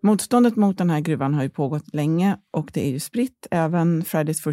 Motståndet 0.03 0.57
mot 0.57 0.79
den 0.79 0.91
här 0.91 1.01
gruvan 1.01 1.35
har 1.35 1.43
ju 1.43 1.51
pågått 1.51 1.95
länge 1.95 2.37
och 2.51 2.71
det 2.73 2.87
är 2.87 2.91
ju 2.91 3.01
spritt. 3.01 3.47
Även 3.51 4.05
Fridays 4.05 4.43
for, 4.43 4.53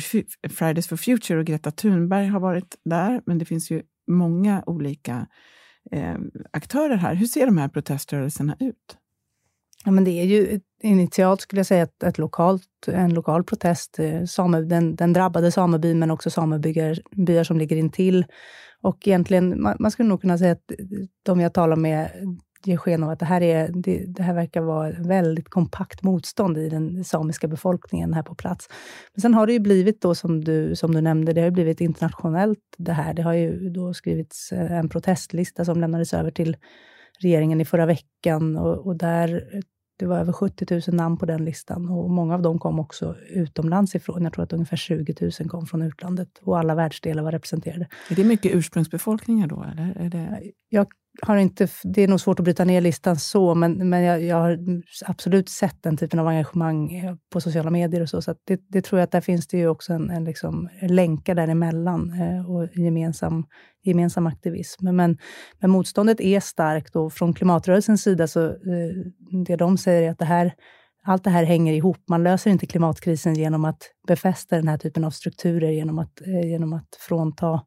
Fridays 0.50 0.88
for 0.88 0.98
Future 0.98 1.40
och 1.40 1.46
Greta 1.46 1.72
Thunberg 1.72 2.28
har 2.28 2.40
varit 2.40 2.76
där, 2.86 3.22
men 3.26 3.38
det 3.38 3.46
finns 3.46 3.72
ju 3.72 3.82
många 4.10 4.64
olika 4.66 5.28
eh, 5.92 6.18
aktörer 6.52 6.96
här. 6.96 7.16
Hur 7.16 7.26
ser 7.26 7.46
de 7.46 7.58
här 7.58 7.68
proteströrelserna 7.68 8.56
ut? 8.60 8.98
Ja, 9.86 9.92
men 9.92 10.04
det 10.04 10.12
är 10.12 10.26
ju 10.26 10.60
initialt 10.84 11.42
skulle 11.42 11.60
jag 11.60 11.66
säga 11.66 11.84
ett, 11.84 12.04
ett 12.04 12.18
lokalt, 12.18 12.88
en 12.88 13.14
lokal 13.14 13.44
protest. 13.44 14.00
Eh, 14.00 14.26
same, 14.26 14.62
den, 14.62 14.96
den 14.96 15.14
drabbade 15.14 15.52
samebyn, 15.52 16.00
men 16.00 16.12
också 16.12 16.30
samebyar 16.30 17.44
som 17.44 17.58
ligger 17.58 17.76
intill. 17.76 18.26
Och 18.82 19.08
egentligen, 19.08 19.62
man, 19.62 19.78
man 19.80 19.92
skulle 19.92 20.10
nog 20.10 20.22
kunna 20.22 20.38
säga 20.38 20.52
att 20.52 20.72
de 21.24 21.40
jag 21.40 21.54
talar 21.54 21.76
med 21.76 22.12
ger 22.64 22.78
sken 22.78 23.04
av 23.04 23.10
att 23.10 23.20
det 23.20 23.26
här, 23.26 23.42
är, 23.42 23.72
det, 23.74 24.06
det, 24.08 24.24
här 24.24 24.34
verkar 24.34 24.62
vara 24.62 24.92
väldigt 24.92 25.50
kompakt 25.50 26.04
motstånd 26.04 26.58
i 26.58 26.70
den 26.70 27.04
samiska 27.04 27.48
befolkningen 27.48 28.14
här 28.14 28.24
på 28.24 28.36
plats. 28.36 28.70
Men 29.14 29.22
sen 29.22 29.34
har 29.34 29.48
det 29.48 29.54
ju 29.54 29.60
blivit 29.60 30.02
då, 30.02 30.16
som 30.16 30.44
du, 30.44 30.76
som 30.76 30.96
du 30.96 31.02
nämnde, 31.02 31.34
det 31.34 31.42
har 31.42 31.52
blivit 31.52 31.82
internationellt 31.82 32.60
det 32.78 32.94
här. 32.94 33.14
Det 33.14 33.22
har 33.22 33.34
ju 33.34 33.70
då 33.70 33.94
skrivits 33.94 34.52
eh, 34.52 34.72
en 34.72 34.90
protestlista 34.90 35.66
som 35.66 35.82
lämnades 35.82 36.14
över 36.14 36.32
till 36.32 36.58
regeringen 37.20 37.62
i 37.62 37.66
förra 37.66 37.86
veckan 37.86 38.58
och, 38.58 38.88
och 38.88 38.96
där 38.96 39.62
det 40.00 40.06
var 40.06 40.20
över 40.20 40.34
70 40.34 40.66
000 40.72 40.82
namn 40.88 41.18
på 41.18 41.26
den 41.26 41.46
listan 41.46 41.90
och 41.90 42.10
många 42.10 42.34
av 42.34 42.42
dem 42.42 42.60
kom 42.60 42.80
också 42.80 43.16
utomlands 43.30 43.96
ifrån. 43.96 44.24
Jag 44.24 44.34
tror 44.34 44.44
att 44.44 44.54
ungefär 44.54 44.78
20 44.78 45.16
000 45.22 45.50
kom 45.50 45.66
från 45.66 45.82
utlandet 45.82 46.40
och 46.42 46.60
alla 46.60 46.76
världsdelar 46.76 47.24
var 47.24 47.32
representerade. 47.32 47.88
Är 48.10 48.16
det 48.16 48.24
mycket 48.24 48.56
ursprungsbefolkningar 48.56 49.48
då? 49.48 49.66
Eller 49.72 49.98
är 49.98 50.10
det... 50.10 50.42
Jag 50.70 50.88
har 51.22 51.38
inte, 51.38 51.68
det 51.84 52.02
är 52.02 52.08
nog 52.08 52.22
svårt 52.22 52.40
att 52.40 52.44
bryta 52.44 52.66
ner 52.66 52.82
listan 52.82 53.16
så, 53.16 53.56
men, 53.56 53.90
men 53.90 54.04
jag, 54.04 54.24
jag 54.24 54.36
har 54.36 54.60
absolut 55.06 55.50
sett 55.50 55.84
den 55.84 55.98
typen 55.98 56.20
av 56.20 56.28
engagemang 56.28 56.94
eh, 56.94 57.16
på 57.34 57.42
sociala 57.42 57.70
medier 57.70 58.02
och 58.02 58.10
så. 58.10 58.22
så 58.22 58.36
det, 58.44 58.62
det, 58.68 58.82
tror 58.82 59.00
jag 59.00 59.04
att 59.04 59.12
där 59.12 59.22
finns 59.22 59.48
det 59.48 59.58
ju 59.58 59.68
också 59.68 59.94
en, 59.94 60.10
en 60.10 60.24
liksom, 60.24 60.70
länkar 60.82 61.36
däremellan 61.36 62.14
eh, 62.22 62.52
och 62.52 62.78
gemensam, 62.78 63.46
gemensam 63.84 64.28
aktivism. 64.28 64.86
Men, 64.86 65.18
men 65.60 65.70
motståndet 65.70 66.22
är 66.22 66.40
starkt 66.40 66.96
och 66.96 67.14
från 67.14 67.34
klimatrörelsens 67.34 68.04
sida 68.04 68.28
så 68.28 68.46
eh, 68.46 68.56
det 69.46 69.56
de 69.56 69.78
säger 69.78 70.02
är 70.02 70.12
att 70.12 70.20
det 70.20 70.26
här 70.26 70.54
allt 71.04 71.24
det 71.24 71.30
här 71.30 71.44
hänger 71.44 71.74
ihop. 71.74 71.98
Man 72.10 72.24
löser 72.24 72.52
inte 72.52 72.66
klimatkrisen 72.66 73.34
genom 73.36 73.66
att 73.66 73.92
befästa 74.08 74.56
den 74.56 74.68
här 74.68 74.78
typen 74.78 75.04
av 75.04 75.12
strukturer, 75.12 75.70
genom 75.70 76.00
att, 76.00 76.22
eh, 76.22 76.50
genom 76.50 76.74
att 76.74 76.98
frånta 77.00 77.62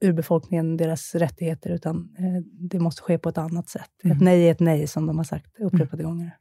urbefolkningen 0.00 0.76
deras 0.76 1.14
rättigheter, 1.14 1.70
utan 1.70 2.16
eh, 2.18 2.42
det 2.70 2.78
måste 2.78 3.02
ske 3.02 3.18
på 3.18 3.28
ett 3.28 3.38
annat 3.38 3.68
sätt. 3.68 3.90
Mm. 4.04 4.16
Ett 4.16 4.22
nej 4.22 4.46
är 4.46 4.50
ett 4.50 4.60
nej, 4.60 4.86
som 4.86 5.06
de 5.06 5.16
har 5.16 5.24
sagt 5.24 5.60
upprepade 5.60 6.02
mm. 6.02 6.16
gånger. 6.16 6.36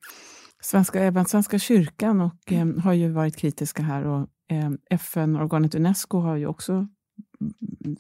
Svenska, 0.62 1.04
även 1.04 1.26
Svenska 1.26 1.60
kyrkan 1.60 2.22
och, 2.22 2.52
eh, 2.52 2.68
har 2.84 2.94
ju 2.94 3.10
varit 3.10 3.38
kritiska 3.38 3.84
här 3.84 4.06
och 4.06 4.28
eh, 4.50 4.70
FN-organet 4.90 5.76
Unesco 5.76 6.20
har 6.20 6.36
ju 6.36 6.48
också 6.48 6.88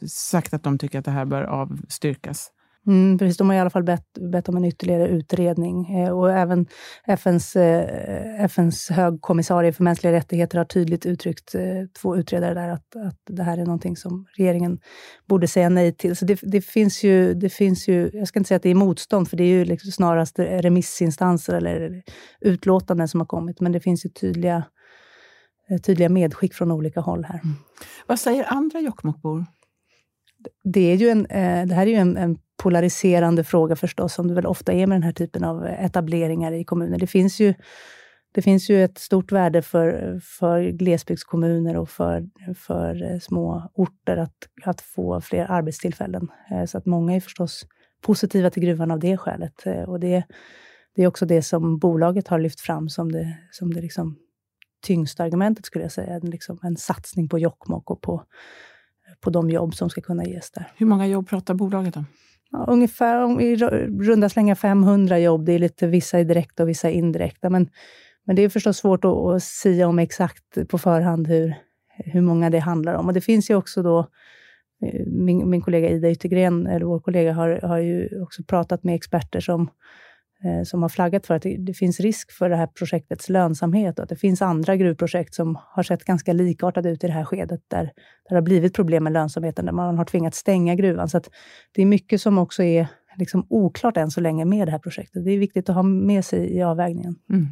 sagt 0.07 0.53
att 0.53 0.63
de 0.63 0.77
tycker 0.77 1.00
att 1.00 1.05
det 1.05 1.12
här 1.12 1.25
bör 1.25 1.43
avstyrkas. 1.43 2.51
Mm, 2.89 3.17
precis, 3.17 3.38
de 3.38 3.50
har 3.50 3.55
i 3.55 3.60
alla 3.60 3.69
fall 3.69 3.84
bett, 3.84 4.05
bett 4.31 4.50
om 4.50 4.58
en 4.58 4.65
ytterligare 4.65 5.08
utredning. 5.08 6.00
Eh, 6.00 6.12
och 6.12 6.31
även 6.31 6.67
FNs, 7.08 7.55
eh, 7.55 8.43
FNs 8.43 8.89
högkommissarie 8.89 9.74
för 9.74 9.84
mänskliga 9.84 10.13
rättigheter 10.13 10.58
har 10.58 10.65
tydligt 10.65 11.05
uttryckt, 11.05 11.55
eh, 11.55 11.62
två 12.01 12.17
utredare 12.17 12.53
där, 12.53 12.69
att, 12.69 12.96
att 12.96 13.19
det 13.29 13.43
här 13.43 13.58
är 13.58 13.65
någonting 13.65 13.98
som 13.98 14.25
regeringen 14.38 14.79
borde 15.27 15.48
säga 15.48 15.69
nej 15.69 15.93
till. 15.96 16.15
Så 16.15 16.25
det, 16.25 16.39
det, 16.41 16.62
finns 16.62 17.03
ju, 17.03 17.34
det 17.34 17.50
finns 17.50 17.88
ju, 17.88 18.10
jag 18.13 18.27
ska 18.27 18.39
inte 18.39 18.48
säga 18.48 18.55
att 18.55 18.63
det 18.63 18.69
är 18.69 18.75
motstånd, 18.75 19.29
för 19.29 19.38
det 19.38 19.43
är 19.43 19.48
ju 19.58 19.65
liksom 19.65 19.91
snarast 19.91 20.39
remissinstanser 20.39 21.53
eller 21.53 22.03
utlåtanden 22.41 23.08
som 23.08 23.19
har 23.19 23.27
kommit, 23.27 23.60
men 23.60 23.72
det 23.72 23.79
finns 23.79 24.05
ju 24.05 24.10
tydliga, 24.10 24.63
eh, 25.69 25.77
tydliga 25.77 26.10
medskick 26.10 26.53
från 26.53 26.72
olika 26.72 27.01
håll 27.01 27.24
här. 27.24 27.39
Mm. 27.43 27.55
Vad 28.08 28.19
säger 28.19 28.53
andra 28.53 28.79
Jokkmokksbor? 28.79 29.46
Det, 30.63 30.91
är 30.91 30.96
ju 30.96 31.10
en, 31.10 31.25
eh, 31.25 31.65
det 31.67 31.75
här 31.75 31.88
är 31.88 31.91
ju 31.91 31.96
en, 31.96 32.17
en 32.17 32.38
polariserande 32.59 33.43
fråga 33.43 33.75
förstås, 33.75 34.13
som 34.13 34.27
det 34.27 34.33
väl 34.33 34.45
ofta 34.45 34.73
är 34.73 34.87
med 34.87 34.95
den 34.95 35.03
här 35.03 35.11
typen 35.11 35.43
av 35.43 35.65
etableringar 35.65 36.51
i 36.51 36.63
kommuner. 36.63 36.99
Det 36.99 37.07
finns 37.07 37.39
ju, 37.39 37.53
det 38.31 38.41
finns 38.41 38.69
ju 38.69 38.83
ett 38.83 38.97
stort 38.97 39.31
värde 39.31 39.61
för, 39.61 40.19
för 40.23 40.63
glesbygdskommuner 40.63 41.77
och 41.77 41.89
för, 41.89 42.29
för 42.55 43.11
eh, 43.11 43.19
små 43.19 43.71
orter 43.73 44.17
att, 44.17 44.35
att 44.65 44.81
få 44.81 45.21
fler 45.21 45.51
arbetstillfällen. 45.51 46.27
Eh, 46.51 46.65
så 46.65 46.77
att 46.77 46.85
många 46.85 47.15
är 47.15 47.19
förstås 47.19 47.65
positiva 48.01 48.49
till 48.49 48.63
gruvan 48.63 48.91
av 48.91 48.99
det 48.99 49.17
skälet. 49.17 49.65
Eh, 49.65 49.83
och 49.83 49.99
det, 49.99 50.23
det 50.95 51.03
är 51.03 51.07
också 51.07 51.25
det 51.25 51.41
som 51.41 51.79
bolaget 51.79 52.27
har 52.27 52.39
lyft 52.39 52.59
fram 52.59 52.89
som 52.89 53.11
det, 53.11 53.37
som 53.51 53.73
det 53.73 53.81
liksom 53.81 54.15
tyngsta 54.81 55.23
argumentet, 55.23 55.65
skulle 55.65 55.85
jag 55.85 55.91
säga. 55.91 56.13
En, 56.13 56.29
liksom 56.29 56.59
en 56.63 56.77
satsning 56.77 57.29
på 57.29 57.39
Jokkmokk 57.39 57.91
och 57.91 58.01
på, 58.01 58.23
på 59.19 59.29
de 59.29 59.49
jobb 59.49 59.75
som 59.75 59.89
ska 59.89 60.01
kunna 60.01 60.25
ges 60.25 60.51
där. 60.51 60.71
Hur 60.75 60.85
många 60.85 61.07
jobb 61.07 61.29
pratar 61.29 61.53
bolaget 61.53 61.97
om? 61.97 62.05
Ja, 62.51 62.65
ungefär 62.67 63.41
i 63.41 63.55
runda 64.01 64.29
slänga 64.29 64.55
500 64.55 65.19
jobb. 65.19 65.45
Det 65.45 65.53
är 65.53 65.59
lite, 65.59 65.87
vissa 65.87 66.19
är 66.19 66.23
direkta 66.23 66.63
och 66.63 66.69
vissa 66.69 66.89
är 66.89 66.93
indirekta. 66.93 67.49
Men, 67.49 67.69
men 68.25 68.35
det 68.35 68.41
är 68.41 68.49
förstås 68.49 68.77
svårt 68.77 69.05
att, 69.05 69.11
att 69.17 69.43
säga 69.43 69.87
om 69.87 69.99
exakt 69.99 70.67
på 70.67 70.77
förhand 70.77 71.27
hur, 71.27 71.55
hur 71.97 72.21
många 72.21 72.49
det 72.49 72.59
handlar 72.59 72.93
om. 72.93 73.07
Och 73.07 73.13
det 73.13 73.21
finns 73.21 73.49
ju 73.49 73.55
också 73.55 73.83
då 73.83 73.99
eh, 74.85 75.05
min, 75.07 75.49
min 75.49 75.61
kollega 75.61 75.89
Ida 75.89 76.11
Yttergren, 76.11 76.67
eller 76.67 76.85
vår 76.85 76.99
kollega, 76.99 77.33
har, 77.33 77.59
har 77.63 77.77
ju 77.77 78.21
också 78.21 78.43
pratat 78.43 78.83
med 78.83 78.95
experter 78.95 79.39
som 79.39 79.69
Eh, 80.43 80.63
som 80.63 80.81
har 80.81 80.89
flaggat 80.89 81.27
för 81.27 81.34
att 81.34 81.46
det, 81.58 81.74
finns 81.74 82.00
risk 82.00 82.31
för 82.31 82.50
det 82.50 82.55
här 82.55 82.67
projektets 82.67 83.29
lönsamhet 83.29 84.00
och 84.00 84.03
att 84.03 84.10
det 84.10 84.15
finns 84.15 84.41
andra 84.41 84.75
gruvprojekt 84.75 85.34
som 85.36 85.58
har 85.62 85.84
sett 85.84 86.03
ganska 86.03 86.34
likartade 86.34 86.89
ut 86.89 87.03
i 87.03 87.08
det 87.08 87.13
här 87.13 87.25
skedet, 87.25 87.62
där, 87.67 87.84
där 87.84 87.91
det 88.29 88.36
har 88.36 88.41
blivit 88.41 88.74
problem 88.74 89.03
med 89.03 89.13
lönsamheten, 89.13 89.65
där 89.65 89.72
man 89.72 89.98
har 89.98 90.05
tvingats 90.05 90.38
stänga 90.38 90.75
gruvan. 90.75 91.10
Så 91.10 91.22
det 91.75 91.81
är 91.81 91.86
mycket 91.86 92.22
som 92.22 92.38
också 92.38 92.63
är 92.63 92.88
liksom 93.17 93.46
oklart 93.50 93.98
än 93.98 94.12
så 94.12 94.22
länge 94.22 94.46
med 94.46 94.67
det 94.67 94.72
här 94.72 94.79
projektet. 94.79 95.25
Det 95.25 95.31
är 95.31 95.38
viktigt 95.38 95.69
att 95.69 95.75
ha 95.75 95.84
med 95.84 96.25
sig 96.25 96.53
i 96.55 96.63
avvägningen. 96.63 97.15
Mm. 97.29 97.48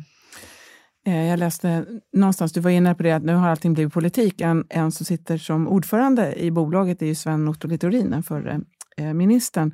Eh, 1.08 1.30
jag 1.30 1.40
läste 1.40 1.86
någonstans, 2.14 2.54
du 2.54 2.60
var 2.60 2.72
inne 2.72 2.96
på 2.96 3.04
det, 3.04 3.12
att 3.12 3.24
nu 3.24 3.34
har 3.34 3.50
allting 3.50 3.74
blivit 3.74 3.94
politik. 3.94 4.42
En, 4.42 4.66
en 4.70 4.92
som 4.92 5.06
sitter 5.06 5.38
som 5.38 5.68
ordförande 5.68 6.44
i 6.44 6.52
bolaget 6.52 7.02
är 7.02 7.06
ju 7.06 7.16
Sven 7.16 7.48
Otto 7.48 7.68
Littorin, 7.68 8.12
den 8.12 8.24
förre 8.24 8.62
eh, 8.98 9.14
ministern. 9.14 9.74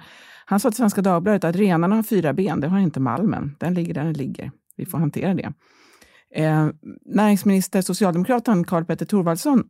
Han 0.53 0.59
sa 0.59 0.71
till 0.71 0.77
Svenska 0.77 1.01
Dagbladet 1.01 1.43
att 1.43 1.55
renarna 1.55 1.95
har 1.95 2.03
fyra 2.03 2.33
ben, 2.33 2.59
det 2.59 2.67
har 2.67 2.79
inte 2.79 2.99
malmen. 2.99 3.55
Den 3.59 3.73
ligger 3.73 3.93
där 3.93 4.03
den 4.03 4.13
ligger. 4.13 4.51
Vi 4.77 4.85
får 4.85 4.97
hantera 4.97 5.33
det. 5.33 5.53
Eh, 6.35 6.69
näringsminister, 7.05 7.81
socialdemokraten 7.81 8.63
Karl-Petter 8.63 9.05
Thorwaldsson 9.05 9.63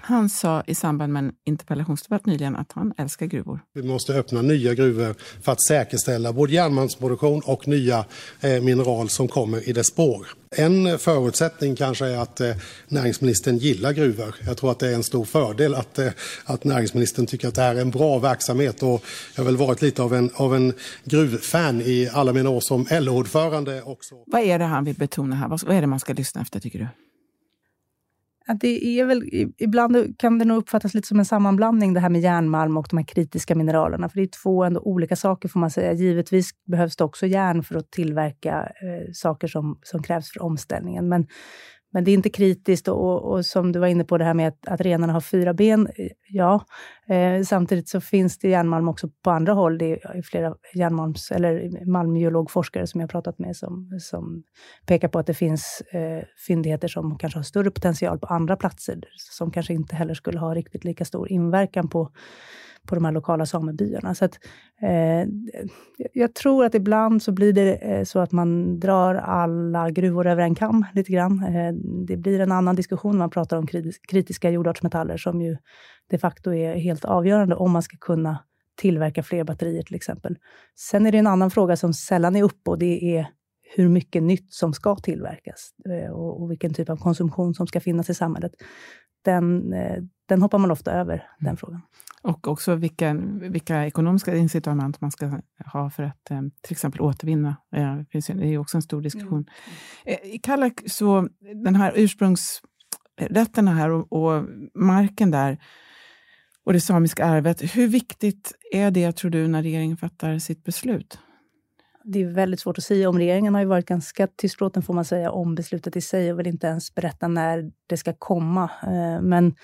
han 0.00 0.28
sa 0.28 0.62
i 0.66 0.74
samband 0.74 1.12
med 1.12 1.24
en 1.24 1.32
interpellationsdebatt 1.44 2.26
nyligen 2.26 2.56
att 2.56 2.72
han 2.72 2.92
älskar 2.96 3.26
gruvor. 3.26 3.60
Vi 3.74 3.82
måste 3.82 4.14
öppna 4.14 4.42
nya 4.42 4.74
gruvor 4.74 5.14
för 5.42 5.52
att 5.52 5.62
säkerställa 5.62 6.32
både 6.32 6.52
järnmalmsproduktion 6.52 7.42
och 7.44 7.68
nya 7.68 8.04
eh, 8.40 8.62
mineral 8.62 9.08
som 9.08 9.28
kommer 9.28 9.68
i 9.68 9.72
dess 9.72 9.86
spår. 9.86 10.26
En 10.56 10.98
förutsättning 10.98 11.76
kanske 11.76 12.06
är 12.06 12.18
att 12.18 12.40
eh, 12.40 12.54
näringsministern 12.88 13.56
gillar 13.58 13.92
gruvor. 13.92 14.34
Jag 14.46 14.56
tror 14.56 14.70
att 14.70 14.78
det 14.78 14.88
är 14.88 14.94
en 14.94 15.02
stor 15.02 15.24
fördel 15.24 15.74
att, 15.74 15.98
eh, 15.98 16.08
att 16.44 16.64
näringsministern 16.64 17.26
tycker 17.26 17.48
att 17.48 17.54
det 17.54 17.62
här 17.62 17.74
är 17.74 17.80
en 17.80 17.90
bra 17.90 18.18
verksamhet. 18.18 18.82
Och 18.82 19.04
jag 19.34 19.42
har 19.42 19.44
väl 19.44 19.56
varit 19.56 19.82
lite 19.82 20.02
av 20.02 20.14
en, 20.14 20.30
av 20.34 20.54
en 20.54 20.72
gruvfan 21.04 21.80
i 21.80 22.10
alla 22.12 22.32
mina 22.32 22.50
år 22.50 22.60
som 22.60 22.86
LO-ordförande 22.90 23.82
också. 23.82 24.14
Vad 24.26 24.42
är 24.42 24.58
det 24.58 24.64
han 24.64 24.84
vill 24.84 24.96
betona 24.96 25.36
här? 25.36 25.48
Vad 25.48 25.76
är 25.76 25.80
det 25.80 25.86
man 25.86 26.00
ska 26.00 26.12
lyssna 26.12 26.40
efter 26.40 26.60
tycker 26.60 26.78
du? 26.78 26.88
Att 28.48 28.60
det 28.60 28.84
är 29.00 29.04
väl, 29.04 29.22
ibland 29.58 30.18
kan 30.18 30.38
det 30.38 30.44
nog 30.44 30.58
uppfattas 30.58 30.94
lite 30.94 31.08
som 31.08 31.18
en 31.18 31.24
sammanblandning, 31.24 31.94
det 31.94 32.00
här 32.00 32.08
med 32.08 32.20
järnmalm 32.20 32.76
och 32.76 32.86
de 32.90 32.96
här 32.96 33.04
kritiska 33.04 33.54
mineralerna. 33.54 34.08
För 34.08 34.16
det 34.16 34.22
är 34.22 34.42
två 34.42 34.64
ändå 34.64 34.80
olika 34.80 35.16
saker, 35.16 35.48
får 35.48 35.60
man 35.60 35.70
säga. 35.70 35.92
Givetvis 35.92 36.50
behövs 36.66 36.96
det 36.96 37.04
också 37.04 37.26
järn 37.26 37.62
för 37.62 37.76
att 37.76 37.90
tillverka 37.90 38.62
eh, 38.62 39.12
saker 39.12 39.48
som, 39.48 39.78
som 39.82 40.02
krävs 40.02 40.32
för 40.32 40.42
omställningen. 40.42 41.08
Men 41.08 41.26
men 41.92 42.04
det 42.04 42.10
är 42.10 42.14
inte 42.14 42.30
kritiskt 42.30 42.88
och, 42.88 43.22
och, 43.22 43.46
som 43.46 43.72
du 43.72 43.78
var 43.78 43.86
inne 43.86 44.04
på 44.04 44.18
det 44.18 44.24
här 44.24 44.34
med 44.34 44.48
att, 44.48 44.68
att 44.68 44.80
renarna 44.80 45.12
har 45.12 45.20
fyra 45.20 45.54
ben. 45.54 45.88
Eh, 45.96 46.08
ja, 46.28 46.64
eh, 47.08 47.42
samtidigt 47.42 47.88
så 47.88 48.00
finns 48.00 48.38
det 48.38 48.48
järnmalm 48.48 48.88
också 48.88 49.08
på 49.24 49.30
andra 49.30 49.52
håll. 49.52 49.78
Det 49.78 49.92
är 49.92 50.16
eh, 50.16 50.22
flera 50.22 50.54
järnmalms 50.74 51.30
eller 51.30 51.64
eh, 51.64 51.86
malmgeologforskare 51.86 52.86
som 52.86 53.00
jag 53.00 53.10
pratat 53.10 53.38
med 53.38 53.56
som, 53.56 53.98
som 54.00 54.42
pekar 54.86 55.08
på 55.08 55.18
att 55.18 55.26
det 55.26 55.34
finns 55.34 55.82
eh, 55.92 56.24
fyndigheter 56.46 56.88
som 56.88 57.18
kanske 57.18 57.38
har 57.38 57.44
större 57.44 57.70
potential 57.70 58.18
på 58.18 58.26
andra 58.26 58.56
platser 58.56 59.00
som 59.16 59.50
kanske 59.50 59.74
inte 59.74 59.96
heller 59.96 60.14
skulle 60.14 60.38
ha 60.38 60.54
riktigt 60.54 60.84
lika 60.84 61.04
stor 61.04 61.32
inverkan 61.32 61.88
på 61.88 62.10
på 62.88 62.94
de 62.94 63.04
här 63.04 63.12
lokala 63.12 63.46
samebyarna. 63.46 64.14
Så 64.14 64.24
att, 64.24 64.38
eh, 64.82 65.28
jag 66.12 66.34
tror 66.34 66.64
att 66.64 66.74
ibland 66.74 67.22
så 67.22 67.32
blir 67.32 67.52
det 67.52 67.74
eh, 67.74 68.04
så 68.04 68.18
att 68.18 68.32
man 68.32 68.80
drar 68.80 69.14
alla 69.14 69.90
gruvor 69.90 70.26
över 70.26 70.42
en 70.42 70.54
kam 70.54 70.84
lite 70.94 71.12
grann. 71.12 71.44
Eh, 71.44 71.72
det 72.06 72.16
blir 72.16 72.40
en 72.40 72.52
annan 72.52 72.76
diskussion 72.76 73.12
när 73.12 73.18
man 73.18 73.30
pratar 73.30 73.56
om 73.56 73.66
kritiska 74.08 74.50
jordartsmetaller 74.50 75.16
som 75.16 75.42
ju 75.42 75.56
de 76.10 76.18
facto 76.18 76.54
är 76.54 76.74
helt 76.74 77.04
avgörande 77.04 77.54
om 77.54 77.70
man 77.70 77.82
ska 77.82 77.96
kunna 77.96 78.38
tillverka 78.80 79.22
fler 79.22 79.44
batterier 79.44 79.82
till 79.82 79.96
exempel. 79.96 80.36
Sen 80.76 81.06
är 81.06 81.12
det 81.12 81.18
en 81.18 81.26
annan 81.26 81.50
fråga 81.50 81.76
som 81.76 81.94
sällan 81.94 82.36
är 82.36 82.42
uppe 82.42 82.70
och 82.70 82.78
det 82.78 83.16
är 83.16 83.26
hur 83.76 83.88
mycket 83.88 84.22
nytt 84.22 84.52
som 84.52 84.72
ska 84.72 84.96
tillverkas 84.96 85.70
eh, 85.88 86.10
och, 86.10 86.42
och 86.42 86.50
vilken 86.50 86.74
typ 86.74 86.90
av 86.90 86.96
konsumtion 86.96 87.54
som 87.54 87.66
ska 87.66 87.80
finnas 87.80 88.10
i 88.10 88.14
samhället. 88.14 88.52
Den, 89.24 89.72
eh, 89.72 90.02
den 90.26 90.42
hoppar 90.42 90.58
man 90.58 90.70
ofta 90.70 90.92
över, 90.92 91.26
den 91.38 91.46
mm. 91.46 91.56
frågan. 91.56 91.82
Och 92.22 92.48
också 92.48 92.74
vilka, 92.74 93.14
vilka 93.40 93.86
ekonomiska 93.86 94.36
incitament 94.36 95.00
man 95.00 95.10
ska 95.10 95.40
ha 95.72 95.90
för 95.90 96.02
att 96.02 96.30
eh, 96.30 96.40
till 96.62 96.72
exempel 96.72 97.00
återvinna. 97.00 97.56
Det 97.70 98.52
är 98.52 98.58
också 98.58 98.76
en 98.76 98.82
stor 98.82 99.02
diskussion. 99.02 99.46
Mm. 100.04 100.18
I 100.22 100.38
Kallak, 100.38 100.80
så 100.86 101.28
den 101.64 101.74
här 101.76 101.92
ursprungsrätterna 101.96 103.74
här 103.74 103.90
och, 103.90 104.12
och 104.12 104.44
marken 104.74 105.30
där 105.30 105.58
och 106.64 106.72
det 106.72 106.80
samiska 106.80 107.24
arvet. 107.24 107.76
Hur 107.76 107.88
viktigt 107.88 108.52
är 108.72 108.90
det, 108.90 109.12
tror 109.12 109.30
du, 109.30 109.48
när 109.48 109.62
regeringen 109.62 109.96
fattar 109.96 110.38
sitt 110.38 110.64
beslut? 110.64 111.18
Det 112.12 112.22
är 112.22 112.26
väldigt 112.26 112.60
svårt 112.60 112.78
att 112.78 112.84
säga 112.84 113.08
om. 113.08 113.18
Regeringen 113.18 113.54
har 113.54 113.60
ju 113.60 113.66
varit 113.66 113.86
ganska 113.86 114.26
tystlåten 114.26 114.82
får 114.82 114.94
man 114.94 115.04
säga 115.04 115.30
om 115.30 115.54
beslutet 115.54 115.96
i 115.96 116.00
sig 116.00 116.32
och 116.32 116.38
vill 116.38 116.46
inte 116.46 116.66
ens 116.66 116.94
berätta 116.94 117.28
när 117.28 117.70
det 117.86 117.96
ska 117.96 118.12
komma. 118.12 118.70
Eh, 118.82 119.22
men, 119.22 119.54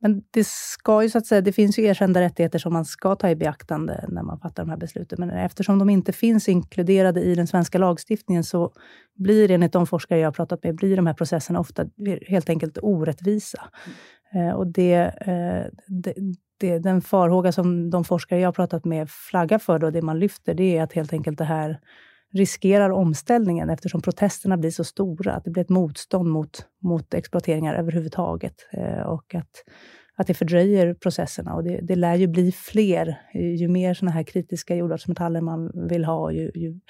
men 0.00 0.22
det 0.30 0.46
ska 0.46 1.02
ju 1.02 1.10
så 1.10 1.18
att 1.18 1.26
säga, 1.26 1.40
det 1.40 1.52
finns 1.52 1.78
ju 1.78 1.84
erkända 1.84 2.20
rättigheter 2.20 2.58
som 2.58 2.72
man 2.72 2.84
ska 2.84 3.14
ta 3.14 3.30
i 3.30 3.36
beaktande 3.36 4.04
när 4.08 4.22
man 4.22 4.40
fattar 4.40 4.62
de 4.62 4.70
här 4.70 4.76
besluten. 4.76 5.16
Men 5.20 5.30
eftersom 5.30 5.78
de 5.78 5.90
inte 5.90 6.12
finns 6.12 6.48
inkluderade 6.48 7.20
i 7.20 7.34
den 7.34 7.46
svenska 7.46 7.78
lagstiftningen 7.78 8.44
så 8.44 8.72
blir, 9.14 9.50
enligt 9.50 9.72
de 9.72 9.86
forskare 9.86 10.18
jag 10.18 10.26
har 10.26 10.32
pratat 10.32 10.64
med, 10.64 10.74
blir 10.74 10.96
de 10.96 11.06
här 11.06 11.14
processerna 11.14 11.60
ofta 11.60 11.86
helt 12.28 12.48
enkelt 12.48 12.78
orättvisa. 12.82 13.62
Mm. 14.32 14.56
Och 14.56 14.66
det, 14.66 14.94
eh, 15.20 15.70
det, 15.86 16.14
det, 16.62 16.78
den 16.78 17.00
farhåga 17.00 17.52
som 17.52 17.90
de 17.90 18.04
forskare 18.04 18.40
jag 18.40 18.48
har 18.48 18.52
pratat 18.52 18.84
med 18.84 19.10
flaggar 19.10 19.58
för, 19.58 19.78
då, 19.78 19.90
det 19.90 20.02
man 20.02 20.18
lyfter, 20.18 20.54
det 20.54 20.78
är 20.78 20.82
att 20.82 20.92
helt 20.92 21.12
enkelt 21.12 21.38
det 21.38 21.44
här 21.44 21.80
riskerar 22.32 22.90
omställningen 22.90 23.70
eftersom 23.70 24.02
protesterna 24.02 24.56
blir 24.56 24.70
så 24.70 24.84
stora, 24.84 25.32
att 25.32 25.44
det 25.44 25.50
blir 25.50 25.62
ett 25.62 25.68
motstånd 25.68 26.28
mot, 26.28 26.66
mot 26.82 27.14
exploateringar 27.14 27.74
överhuvudtaget 27.74 28.54
eh, 28.72 29.02
och 29.02 29.34
att, 29.34 29.64
att 30.16 30.26
det 30.26 30.34
fördröjer 30.34 30.94
processerna. 30.94 31.54
Och 31.54 31.64
det, 31.64 31.80
det 31.82 31.96
lär 31.96 32.14
ju 32.14 32.26
bli 32.26 32.52
fler. 32.52 33.20
Ju 33.34 33.68
mer 33.68 33.94
såna 33.94 34.10
här 34.10 34.22
kritiska 34.22 34.76
jordartsmetaller 34.76 35.40
man 35.40 35.88
vill 35.88 36.04
ha, 36.04 36.32
ju, 36.32 36.50
ju 36.54 36.80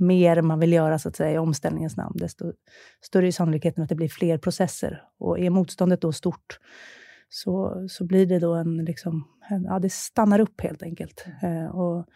mer 0.00 0.42
man 0.42 0.58
vill 0.58 0.72
göra 0.72 0.98
så 0.98 1.08
att 1.08 1.16
säga, 1.16 1.32
i 1.32 1.38
omställningens 1.38 1.96
namn, 1.96 2.16
desto 2.16 2.52
större 3.00 3.26
är 3.26 3.32
sannolikheten 3.32 3.82
att 3.82 3.88
det 3.88 3.94
blir 3.94 4.08
fler 4.08 4.38
processer. 4.38 5.02
Och 5.18 5.38
är 5.38 5.50
motståndet 5.50 6.00
då 6.00 6.12
stort 6.12 6.58
så, 7.34 7.86
så 7.88 8.04
blir 8.04 8.26
det 8.26 8.38
då 8.38 8.54
en, 8.54 8.84
liksom, 8.84 9.28
en, 9.48 9.64
ja, 9.64 9.78
det 9.78 9.92
stannar 9.92 10.40
upp 10.40 10.60
helt 10.60 10.82
enkelt. 10.82 11.26
Eh, 11.42 11.76
och, 11.76 12.06